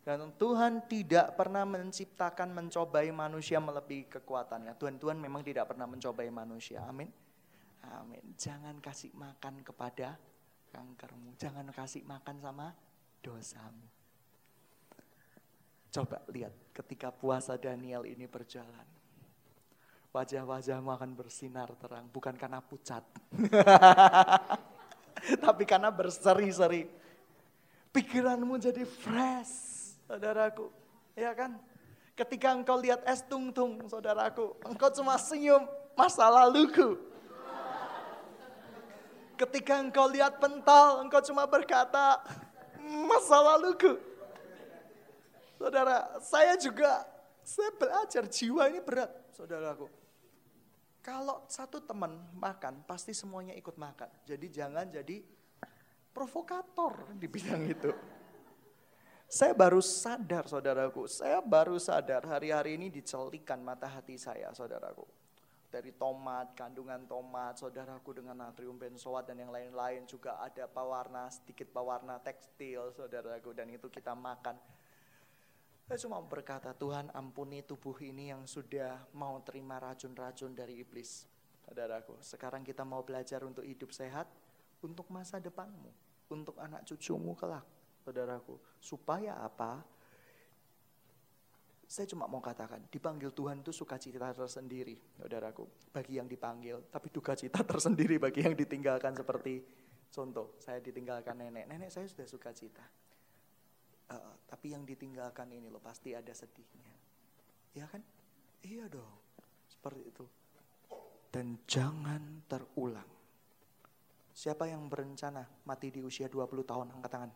[0.10, 4.74] Dan Tuhan tidak pernah menciptakan mencobai manusia melebihi kekuatannya.
[4.74, 6.82] Tuhan Tuhan memang tidak pernah mencobai manusia.
[6.82, 7.14] Amin.
[7.93, 8.34] Amin.
[8.34, 10.18] Jangan kasih makan kepada
[10.74, 11.38] kankermu.
[11.38, 12.74] Jangan kasih makan sama
[13.22, 13.86] dosamu.
[15.93, 18.89] Coba lihat ketika puasa Daniel ini berjalan.
[20.10, 22.10] Wajah-wajahmu akan bersinar terang.
[22.10, 23.05] Bukan karena pucat.
[25.45, 26.97] Tapi karena berseri-seri.
[27.89, 29.78] Pikiranmu jadi fresh,
[30.10, 30.74] saudaraku.
[31.14, 31.62] Ya kan?
[32.18, 34.57] Ketika engkau lihat es tungtung, saudaraku.
[34.66, 36.97] Engkau cuma senyum masa laluku
[39.39, 42.20] Ketika engkau lihat pental, engkau cuma berkata,
[43.07, 43.95] masa laluku.
[45.55, 47.07] Saudara, saya juga,
[47.39, 49.88] saya belajar jiwa ini berat, saudaraku.
[50.99, 54.12] Kalau satu teman makan, pasti semuanya ikut makan.
[54.28, 55.24] Jadi jangan jadi
[56.12, 57.95] provokator di bidang itu.
[59.30, 65.05] Saya baru sadar saudaraku, saya baru sadar hari-hari ini dicelikan mata hati saya saudaraku
[65.69, 71.69] dari tomat, kandungan tomat, saudaraku dengan natrium benzoat dan yang lain-lain juga ada pewarna, sedikit
[71.69, 74.57] pewarna tekstil, saudaraku, dan itu kita makan.
[75.86, 81.30] Saya cuma berkata, Tuhan ampuni tubuh ini yang sudah mau terima racun-racun dari iblis.
[81.65, 84.25] Saudaraku, sekarang kita mau belajar untuk hidup sehat,
[84.82, 85.93] untuk masa depanmu,
[86.34, 87.65] untuk anak cucumu kelak,
[88.04, 88.58] saudaraku.
[88.80, 89.84] Supaya apa?
[91.89, 96.86] Saya cuma mau katakan, dipanggil Tuhan itu sukacita tersendiri, saudaraku, bagi yang dipanggil.
[96.86, 99.66] Tapi duka cita tersendiri bagi yang ditinggalkan seperti
[100.14, 101.66] contoh, saya ditinggalkan nenek.
[101.66, 102.86] Nenek saya sudah sukacita.
[104.10, 106.93] Uh, tapi yang ditinggalkan ini loh pasti ada sedihnya.
[107.74, 108.02] Ya kan?
[108.62, 109.18] Iya dong.
[109.70, 110.26] Seperti itu.
[111.30, 113.06] Dan jangan terulang.
[114.34, 116.88] Siapa yang berencana mati di usia 20 tahun?
[116.95, 117.32] Angkat tangan.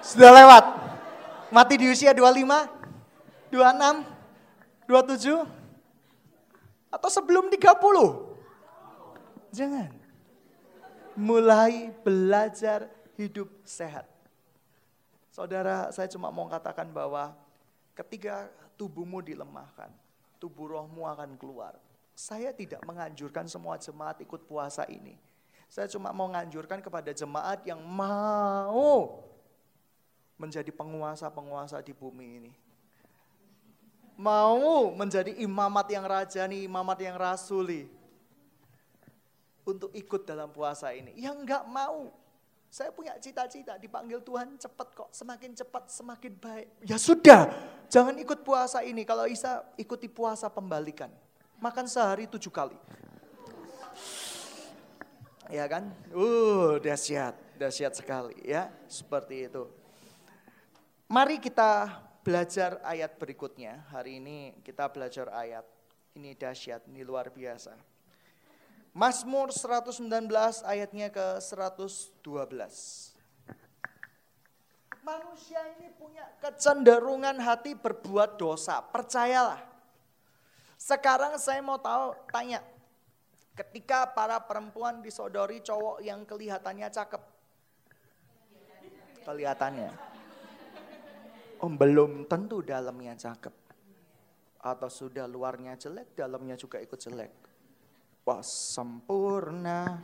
[0.00, 0.64] Sudah lewat.
[1.52, 4.00] Mati di usia 25, 26,
[4.88, 5.44] 27,
[6.88, 8.30] atau sebelum 30.
[9.50, 9.90] Jangan.
[11.18, 12.88] Mulai belajar
[13.18, 14.06] hidup sehat.
[15.28, 17.36] Saudara, saya cuma mau katakan bahwa
[17.92, 18.48] ketika
[18.80, 19.92] tubuhmu dilemahkan,
[20.40, 21.76] tubuh rohmu akan keluar.
[22.16, 25.18] Saya tidak menganjurkan semua jemaat ikut puasa ini.
[25.70, 29.22] Saya cuma mau menganjurkan kepada jemaat yang mau
[30.40, 32.52] menjadi penguasa-penguasa di bumi ini.
[34.16, 37.88] Mau menjadi imamat yang rajani, imamat yang rasuli.
[39.68, 41.12] Untuk ikut dalam puasa ini.
[41.20, 42.08] Yang enggak mau.
[42.72, 45.10] Saya punya cita-cita dipanggil Tuhan cepat kok.
[45.12, 46.68] Semakin cepat semakin baik.
[46.88, 47.52] Ya sudah,
[47.92, 49.04] jangan ikut puasa ini.
[49.04, 51.12] Kalau bisa ikuti puasa pembalikan.
[51.60, 52.76] Makan sehari tujuh kali.
[55.50, 55.90] Ya kan?
[56.14, 59.79] Uh, dahsyat, dahsyat sekali ya, seperti itu.
[61.10, 61.90] Mari kita
[62.22, 63.82] belajar ayat berikutnya.
[63.90, 65.66] Hari ini kita belajar ayat.
[66.14, 67.74] Ini dahsyat, ini luar biasa.
[68.94, 70.06] Mazmur 119
[70.62, 72.14] ayatnya ke 112.
[75.02, 79.58] Manusia ini punya kecenderungan hati berbuat dosa, percayalah.
[80.78, 82.62] Sekarang saya mau tahu, tanya,
[83.50, 87.22] Ketika para perempuan disodori cowok yang kelihatannya cakep.
[89.26, 90.09] Kelihatannya.
[91.60, 93.52] Oh belum tentu dalamnya cakep.
[94.60, 97.32] Atau sudah luarnya jelek, dalamnya juga ikut jelek.
[98.24, 100.00] Wah sempurna.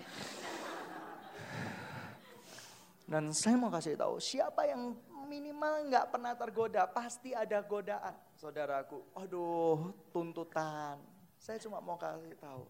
[3.06, 4.96] Dan saya mau kasih tahu siapa yang
[5.28, 9.02] minimal nggak pernah tergoda, pasti ada godaan, saudaraku.
[9.14, 10.98] Aduh, tuntutan.
[11.38, 12.66] Saya cuma mau kasih tahu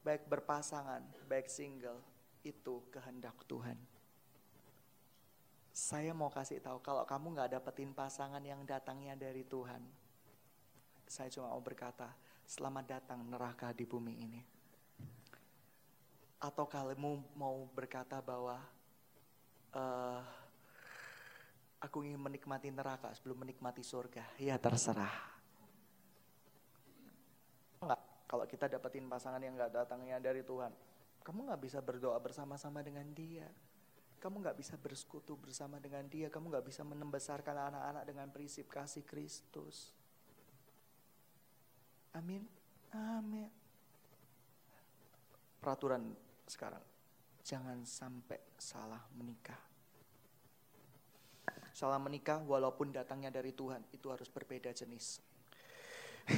[0.00, 2.00] baik berpasangan, baik single,
[2.40, 3.76] itu kehendak Tuhan.
[5.80, 9.80] Saya mau kasih tahu kalau kamu nggak dapetin pasangan yang datangnya dari Tuhan,
[11.08, 12.12] saya cuma mau berkata,
[12.44, 14.40] selamat datang neraka di bumi ini.
[16.36, 18.60] Atau kamu mau berkata bahwa
[19.72, 20.20] uh,
[21.80, 25.16] aku ingin menikmati neraka sebelum menikmati surga, ya terserah.
[27.80, 30.76] Enggak, kalau kita dapetin pasangan yang gak datangnya dari Tuhan,
[31.24, 33.48] kamu gak bisa berdoa bersama-sama dengan dia.
[34.20, 36.28] Kamu gak bisa bersekutu bersama dengan dia.
[36.28, 39.96] Kamu gak bisa membesarkan anak-anak dengan prinsip kasih Kristus.
[42.12, 42.44] Amin.
[42.92, 43.48] Amin.
[45.60, 46.12] Peraturan
[46.44, 46.84] sekarang,
[47.40, 49.60] jangan sampai salah menikah.
[51.72, 55.20] Salah menikah walaupun datangnya dari Tuhan, itu harus berbeda jenis.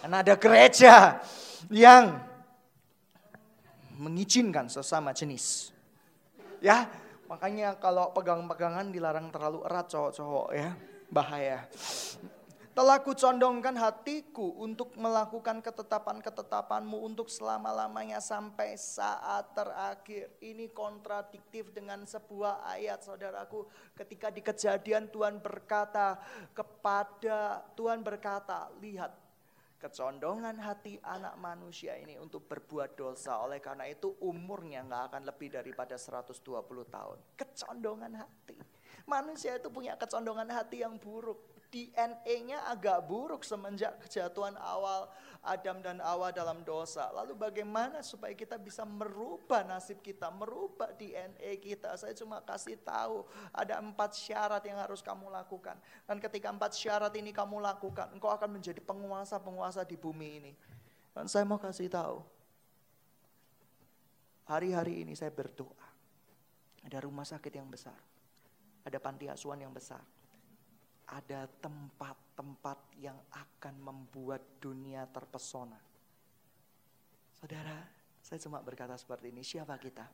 [0.00, 1.20] Karena ada gereja
[1.68, 2.29] yang
[4.00, 5.76] mengizinkan sesama jenis.
[6.64, 6.88] Ya,
[7.28, 10.72] makanya kalau pegang-pegangan dilarang terlalu erat cowok-cowok ya,
[11.12, 11.68] bahaya.
[12.70, 20.32] Telah kucondongkan hatiku untuk melakukan ketetapan-ketetapanmu untuk selama-lamanya sampai saat terakhir.
[20.40, 23.68] Ini kontradiktif dengan sebuah ayat saudaraku.
[23.92, 26.16] Ketika di kejadian Tuhan berkata
[26.56, 29.19] kepada, Tuhan berkata, lihat
[29.80, 33.40] kecondongan hati anak manusia ini untuk berbuat dosa.
[33.40, 36.36] Oleh karena itu umurnya nggak akan lebih daripada 120
[36.92, 37.18] tahun.
[37.34, 38.60] Kecondongan hati.
[39.08, 41.49] Manusia itu punya kecondongan hati yang buruk.
[41.70, 45.06] DNA-nya agak buruk semenjak kejatuhan awal
[45.40, 47.08] Adam dan Hawa dalam dosa.
[47.14, 51.94] Lalu bagaimana supaya kita bisa merubah nasib kita, merubah DNA kita?
[51.96, 55.78] Saya cuma kasih tahu ada empat syarat yang harus kamu lakukan.
[56.04, 60.52] Dan ketika empat syarat ini kamu lakukan, engkau akan menjadi penguasa-penguasa di bumi ini.
[61.14, 62.20] Dan saya mau kasih tahu,
[64.50, 65.88] hari-hari ini saya berdoa.
[66.84, 67.96] Ada rumah sakit yang besar,
[68.82, 70.00] ada panti asuhan yang besar,
[71.10, 75.78] ada tempat-tempat yang akan membuat dunia terpesona.
[77.34, 77.82] Saudara,
[78.22, 80.06] saya cuma berkata seperti ini, siapa kita?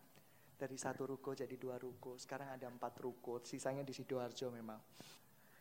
[0.56, 4.80] Dari satu ruko jadi dua ruko, sekarang ada empat ruko, sisanya di Sidoarjo memang.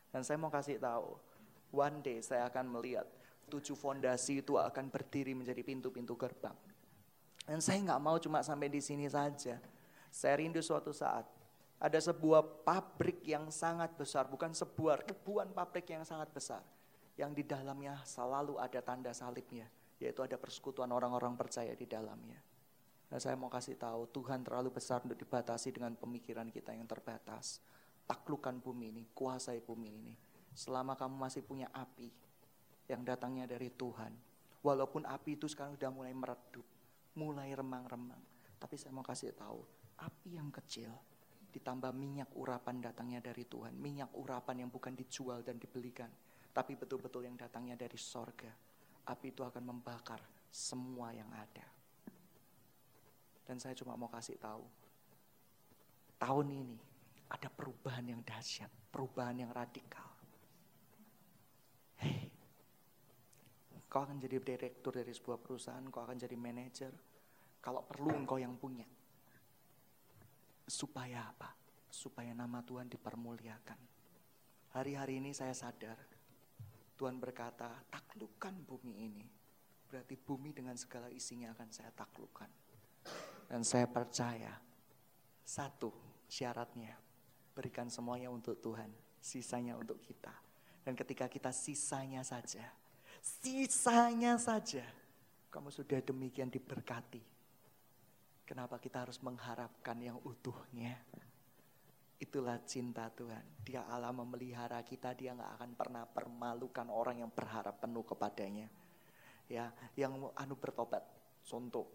[0.07, 1.19] Dan saya mau kasih tahu,
[1.75, 3.03] one day saya akan melihat
[3.51, 6.55] tujuh fondasi itu akan berdiri menjadi pintu-pintu gerbang.
[7.43, 9.59] Dan saya nggak mau cuma sampai di sini saja.
[10.07, 11.27] Saya rindu suatu saat
[11.75, 16.63] ada sebuah pabrik yang sangat besar, bukan sebuah ribuan pabrik yang sangat besar.
[17.19, 19.67] Yang di dalamnya selalu ada tanda salibnya,
[19.99, 22.39] yaitu ada persekutuan orang-orang percaya di dalamnya.
[23.11, 27.59] Nah saya mau kasih tahu, Tuhan terlalu besar untuk dibatasi dengan pemikiran kita yang terbatas.
[28.07, 30.13] Taklukan bumi ini, kuasai bumi ini.
[30.55, 32.07] Selama kamu masih punya api
[32.87, 34.15] yang datangnya dari Tuhan.
[34.63, 36.65] Walaupun api itu sekarang sudah mulai meredup,
[37.19, 38.19] mulai remang-remang.
[38.57, 39.61] Tapi saya mau kasih tahu,
[40.01, 40.89] api yang kecil
[41.55, 43.71] ditambah minyak urapan datangnya dari Tuhan.
[43.79, 46.11] Minyak urapan yang bukan dijual dan dibelikan.
[46.51, 48.51] Tapi betul-betul yang datangnya dari sorga.
[49.07, 50.19] Api itu akan membakar
[50.51, 51.63] semua yang ada.
[53.47, 54.65] Dan saya cuma mau kasih tahu.
[56.19, 56.75] Tahun ini
[57.31, 58.71] ada perubahan yang dahsyat.
[58.91, 60.11] Perubahan yang radikal.
[62.03, 62.27] Hei,
[63.87, 66.91] kau akan jadi direktur dari sebuah perusahaan, kau akan jadi manajer.
[67.63, 68.83] Kalau perlu engkau yang punya.
[70.65, 71.53] Supaya apa?
[71.87, 73.79] Supaya nama Tuhan dipermuliakan.
[74.75, 75.95] Hari-hari ini saya sadar,
[76.99, 79.27] Tuhan berkata, taklukkan bumi ini.
[79.87, 82.49] Berarti bumi dengan segala isinya akan saya taklukkan.
[83.47, 84.51] Dan saya percaya,
[85.45, 85.93] satu
[86.27, 86.97] syaratnya,
[87.53, 88.89] berikan semuanya untuk Tuhan,
[89.21, 90.33] sisanya untuk kita.
[90.81, 92.65] Dan ketika kita sisanya saja,
[93.21, 94.83] sisanya saja,
[95.53, 97.34] kamu sudah demikian diberkati.
[98.45, 101.01] Kenapa kita harus mengharapkan yang utuhnya?
[102.21, 103.41] Itulah cinta Tuhan.
[103.65, 108.69] Dia Allah memelihara kita, dia nggak akan pernah permalukan orang yang berharap penuh kepadanya.
[109.49, 111.01] Ya, yang anu bertobat,
[111.41, 111.89] sonto.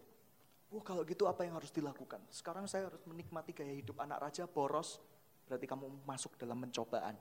[0.71, 2.19] Wah kalau gitu apa yang harus dilakukan?
[2.31, 4.99] Sekarang saya harus menikmati gaya hidup anak raja boros,
[5.47, 7.15] berarti kamu masuk dalam pencobaan.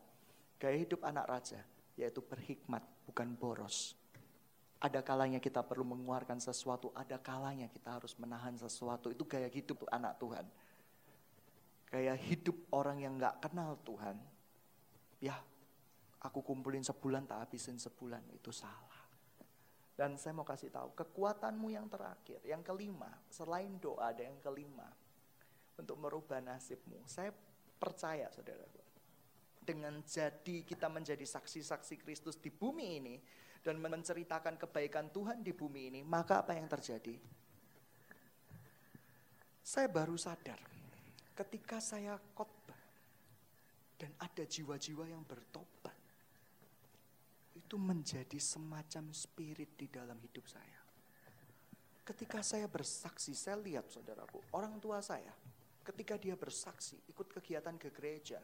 [0.59, 1.63] Gaya hidup anak raja,
[1.95, 4.00] yaitu berhikmat, bukan boros.
[4.81, 9.13] Ada kalanya kita perlu mengeluarkan sesuatu, ada kalanya kita harus menahan sesuatu.
[9.13, 10.49] Itu gaya hidup anak Tuhan
[11.91, 14.15] kayak hidup orang yang nggak kenal Tuhan,
[15.19, 15.35] ya
[16.23, 19.03] aku kumpulin sebulan tak habisin sebulan itu salah.
[19.99, 24.87] Dan saya mau kasih tahu kekuatanmu yang terakhir, yang kelima, selain doa ada yang kelima
[25.77, 27.05] untuk merubah nasibmu.
[27.05, 27.35] Saya
[27.77, 28.65] percaya saudara,
[29.61, 33.17] dengan jadi kita menjadi saksi-saksi Kristus di bumi ini
[33.61, 37.17] dan menceritakan kebaikan Tuhan di bumi ini, maka apa yang terjadi?
[39.61, 40.59] Saya baru sadar
[41.41, 42.77] ketika saya khotbah
[43.97, 45.97] dan ada jiwa-jiwa yang bertobat,
[47.57, 50.81] itu menjadi semacam spirit di dalam hidup saya.
[52.05, 55.33] Ketika saya bersaksi, saya lihat saudaraku, orang tua saya,
[55.81, 58.41] ketika dia bersaksi, ikut kegiatan ke gereja,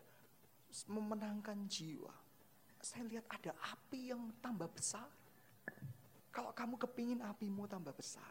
[0.88, 2.12] memenangkan jiwa,
[2.80, 5.06] saya lihat ada api yang tambah besar.
[6.30, 8.28] Kalau kamu kepingin apimu tambah besar,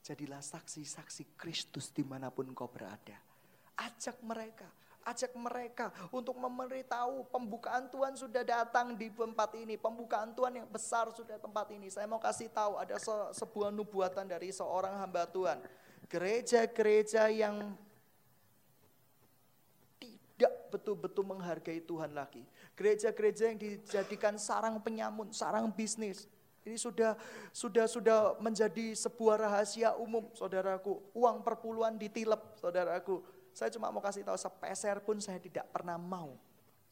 [0.00, 3.20] jadilah saksi-saksi Kristus di mana pun kau berada
[3.76, 4.68] Ajak mereka,
[5.02, 9.80] ajak mereka untuk memberitahu pembukaan Tuhan sudah datang di tempat ini.
[9.80, 11.88] Pembukaan Tuhan yang besar sudah tempat ini.
[11.88, 15.58] Saya mau kasih tahu ada se sebuah nubuatan dari seorang hamba Tuhan.
[16.06, 17.72] Gereja-gereja yang
[20.42, 22.42] tidak betul-betul menghargai Tuhan lagi.
[22.74, 26.26] Gereja-gereja yang dijadikan sarang penyamun, sarang bisnis.
[26.66, 27.14] Ini sudah
[27.54, 30.98] sudah sudah menjadi sebuah rahasia umum, saudaraku.
[31.14, 33.22] Uang perpuluhan ditilep, saudaraku
[33.52, 36.34] saya cuma mau kasih tahu sepeser pun saya tidak pernah mau.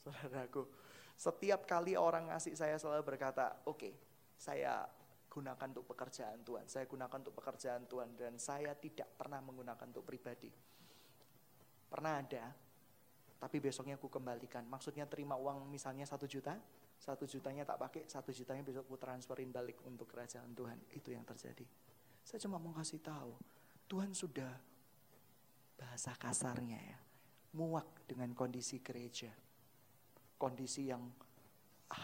[0.04, 0.68] Saudaraku,
[1.16, 3.92] setiap kali orang ngasih saya selalu berkata, oke okay,
[4.36, 4.84] saya
[5.26, 6.68] gunakan untuk pekerjaan Tuhan.
[6.68, 10.52] Saya gunakan untuk pekerjaan Tuhan dan saya tidak pernah menggunakan untuk pribadi.
[11.90, 12.44] Pernah ada,
[13.40, 14.68] tapi besoknya aku kembalikan.
[14.68, 16.60] Maksudnya terima uang misalnya satu juta,
[17.00, 20.76] satu jutanya tak pakai, satu jutanya besok aku transferin balik untuk kerajaan Tuhan.
[20.92, 21.64] Itu yang terjadi.
[22.20, 23.32] Saya cuma mau kasih tahu,
[23.88, 24.52] Tuhan sudah
[25.80, 26.98] bahasa kasarnya ya,
[27.56, 29.32] muak dengan kondisi gereja.
[30.36, 31.08] Kondisi yang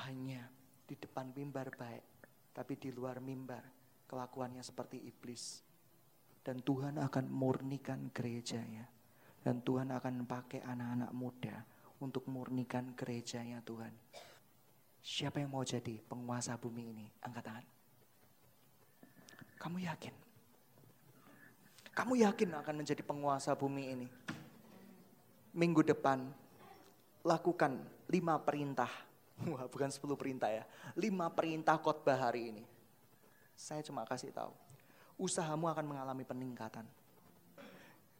[0.04, 0.48] hanya
[0.88, 2.04] di depan mimbar baik,
[2.56, 3.60] tapi di luar mimbar
[4.08, 5.60] kelakuannya seperti iblis.
[6.40, 8.95] Dan Tuhan akan murnikan gerejanya.
[9.46, 11.62] Dan Tuhan akan pakai anak-anak muda
[12.02, 13.94] untuk murnikan gerejanya Tuhan.
[14.98, 17.06] Siapa yang mau jadi penguasa bumi ini?
[17.22, 17.66] Angkat tangan.
[19.62, 20.14] Kamu yakin?
[21.94, 24.08] Kamu yakin akan menjadi penguasa bumi ini?
[25.54, 26.26] Minggu depan,
[27.22, 27.78] lakukan
[28.10, 28.90] lima perintah.
[29.46, 30.66] Wah, bukan sepuluh perintah ya.
[30.98, 32.64] Lima perintah khotbah hari ini.
[33.54, 34.50] Saya cuma kasih tahu.
[35.14, 36.82] Usahamu akan mengalami peningkatan.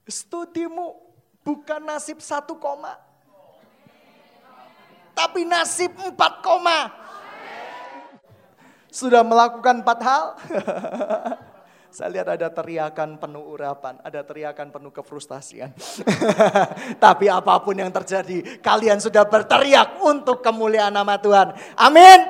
[0.07, 1.16] Studimu
[1.47, 2.99] bukan nasib satu koma.
[5.15, 6.91] Tapi nasib empat koma.
[8.91, 10.25] Sudah melakukan empat hal?
[11.97, 15.73] Saya lihat ada teriakan penuh urapan, ada teriakan penuh kefrustasian.
[17.05, 21.57] Tapi apa pun yang terjadi, kalian sudah berteriak untuk kemuliaan nama Tuhan.
[21.73, 22.21] Amin.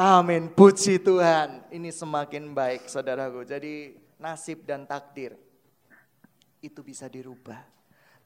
[0.00, 0.48] Amin.
[0.48, 1.68] Puji Tuhan.
[1.68, 3.44] Ini semakin baik saudaraku.
[3.44, 5.36] Jadi nasib dan takdir
[6.64, 7.77] itu bisa dirubah.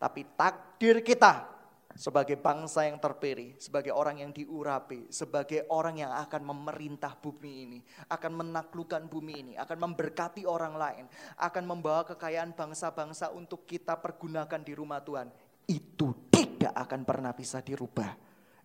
[0.02, 1.46] Tapi takdir kita
[1.94, 7.78] sebagai bangsa yang terpilih, sebagai orang yang diurapi, sebagai orang yang akan memerintah bumi ini,
[8.10, 11.04] akan menaklukkan bumi ini, akan memberkati orang lain,
[11.38, 15.30] akan membawa kekayaan bangsa-bangsa untuk kita pergunakan di rumah Tuhan.
[15.70, 18.10] Itu tidak akan pernah bisa dirubah.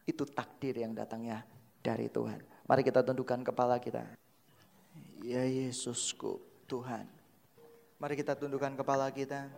[0.07, 1.45] Itu takdir yang datangnya
[1.83, 2.65] dari Tuhan.
[2.65, 4.07] Mari kita tundukkan kepala kita.
[5.21, 7.05] Ya Yesusku, Tuhan.
[8.01, 9.51] Mari kita tundukkan kepala kita.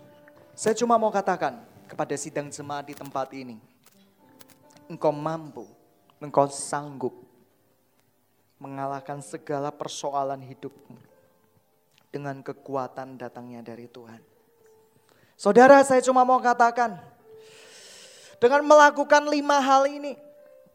[0.60, 1.56] Saya cuma mau katakan,
[1.88, 3.56] kepada sidang jemaat di tempat ini.
[4.92, 5.64] Engkau mampu,
[6.20, 7.16] engkau sanggup
[8.60, 11.00] mengalahkan segala persoalan hidupmu
[12.12, 14.20] dengan kekuatan datangnya dari Tuhan.
[15.40, 17.00] Saudara, saya cuma mau katakan,
[18.44, 20.20] dengan melakukan lima hal ini,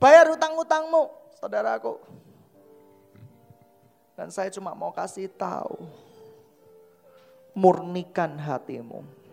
[0.00, 2.00] bayar utang-utangmu, saudaraku.
[4.16, 5.76] Dan saya cuma mau kasih tahu,
[7.52, 9.23] murnikan hatimu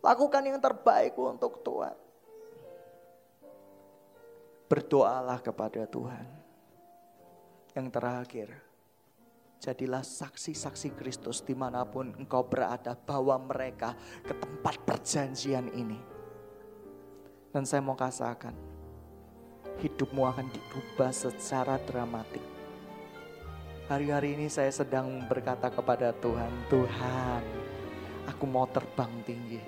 [0.00, 1.96] Lakukan yang terbaik untuk Tuhan.
[4.70, 6.26] Berdoalah kepada Tuhan.
[7.76, 8.48] Yang terakhir,
[9.60, 12.96] Jadilah saksi-saksi Kristus di mana pun engkau berada.
[12.96, 13.92] Bawa mereka
[14.24, 16.00] ke tempat perjanjian ini.
[17.52, 18.56] Dan saya mau katakan,
[19.84, 22.40] hidupmu akan dirubah secara dramatik.
[23.92, 27.42] Hari-hari ini saya sedang berkata kepada Tuhan, Tuhan,
[28.32, 29.60] aku mau terbang tinggi.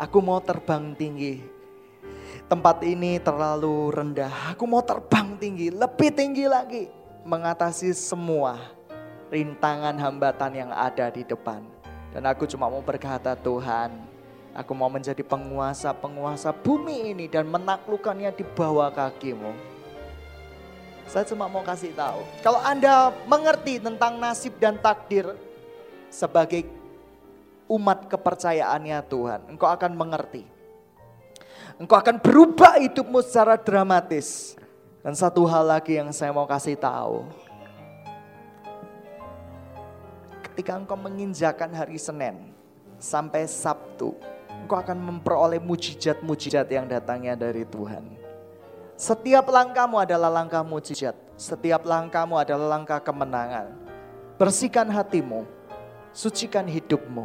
[0.00, 1.44] Aku mau terbang tinggi.
[2.48, 4.56] Tempat ini terlalu rendah.
[4.56, 6.88] Aku mau terbang tinggi, lebih tinggi lagi.
[7.28, 8.56] Mengatasi semua
[9.28, 11.60] rintangan hambatan yang ada di depan.
[12.16, 13.92] Dan aku cuma mau berkata Tuhan,
[14.56, 19.52] aku mau menjadi penguasa-penguasa bumi ini dan menaklukkannya di bawah kakimu.
[21.12, 25.28] Saya cuma mau kasih tahu, kalau Anda mengerti tentang nasib dan takdir
[26.08, 26.79] sebagai
[27.70, 30.42] umat kepercayaannya Tuhan, engkau akan mengerti.
[31.78, 34.58] Engkau akan berubah hidupmu secara dramatis.
[35.00, 37.24] Dan satu hal lagi yang saya mau kasih tahu,
[40.44, 42.52] ketika engkau menginjakan hari Senin
[43.00, 44.12] sampai Sabtu,
[44.60, 48.04] engkau akan memperoleh mujizat-mujizat yang datangnya dari Tuhan.
[48.92, 53.72] Setiap langkahmu adalah langkah mujizat, setiap langkahmu adalah langkah kemenangan.
[54.36, 55.48] Bersihkan hatimu,
[56.12, 57.24] sucikan hidupmu,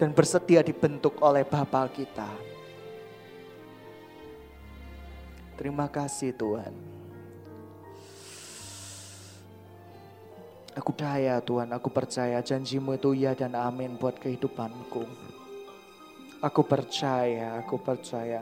[0.00, 2.32] dan bersedia dibentuk oleh Bapa kita.
[5.60, 6.72] Terima kasih Tuhan.
[10.72, 15.04] Aku percaya Tuhan, aku percaya janjimu itu ya dan amin buat kehidupanku.
[16.40, 18.40] Aku percaya, aku percaya.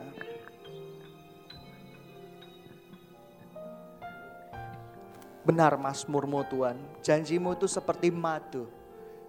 [5.42, 8.77] Benar masmurmu Tuhan, janjimu itu seperti madu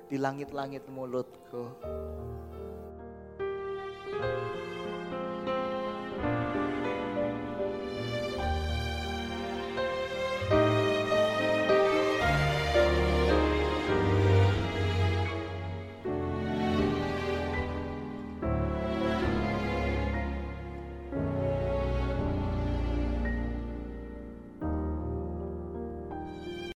[0.10, 1.70] di langit-langit mulutku.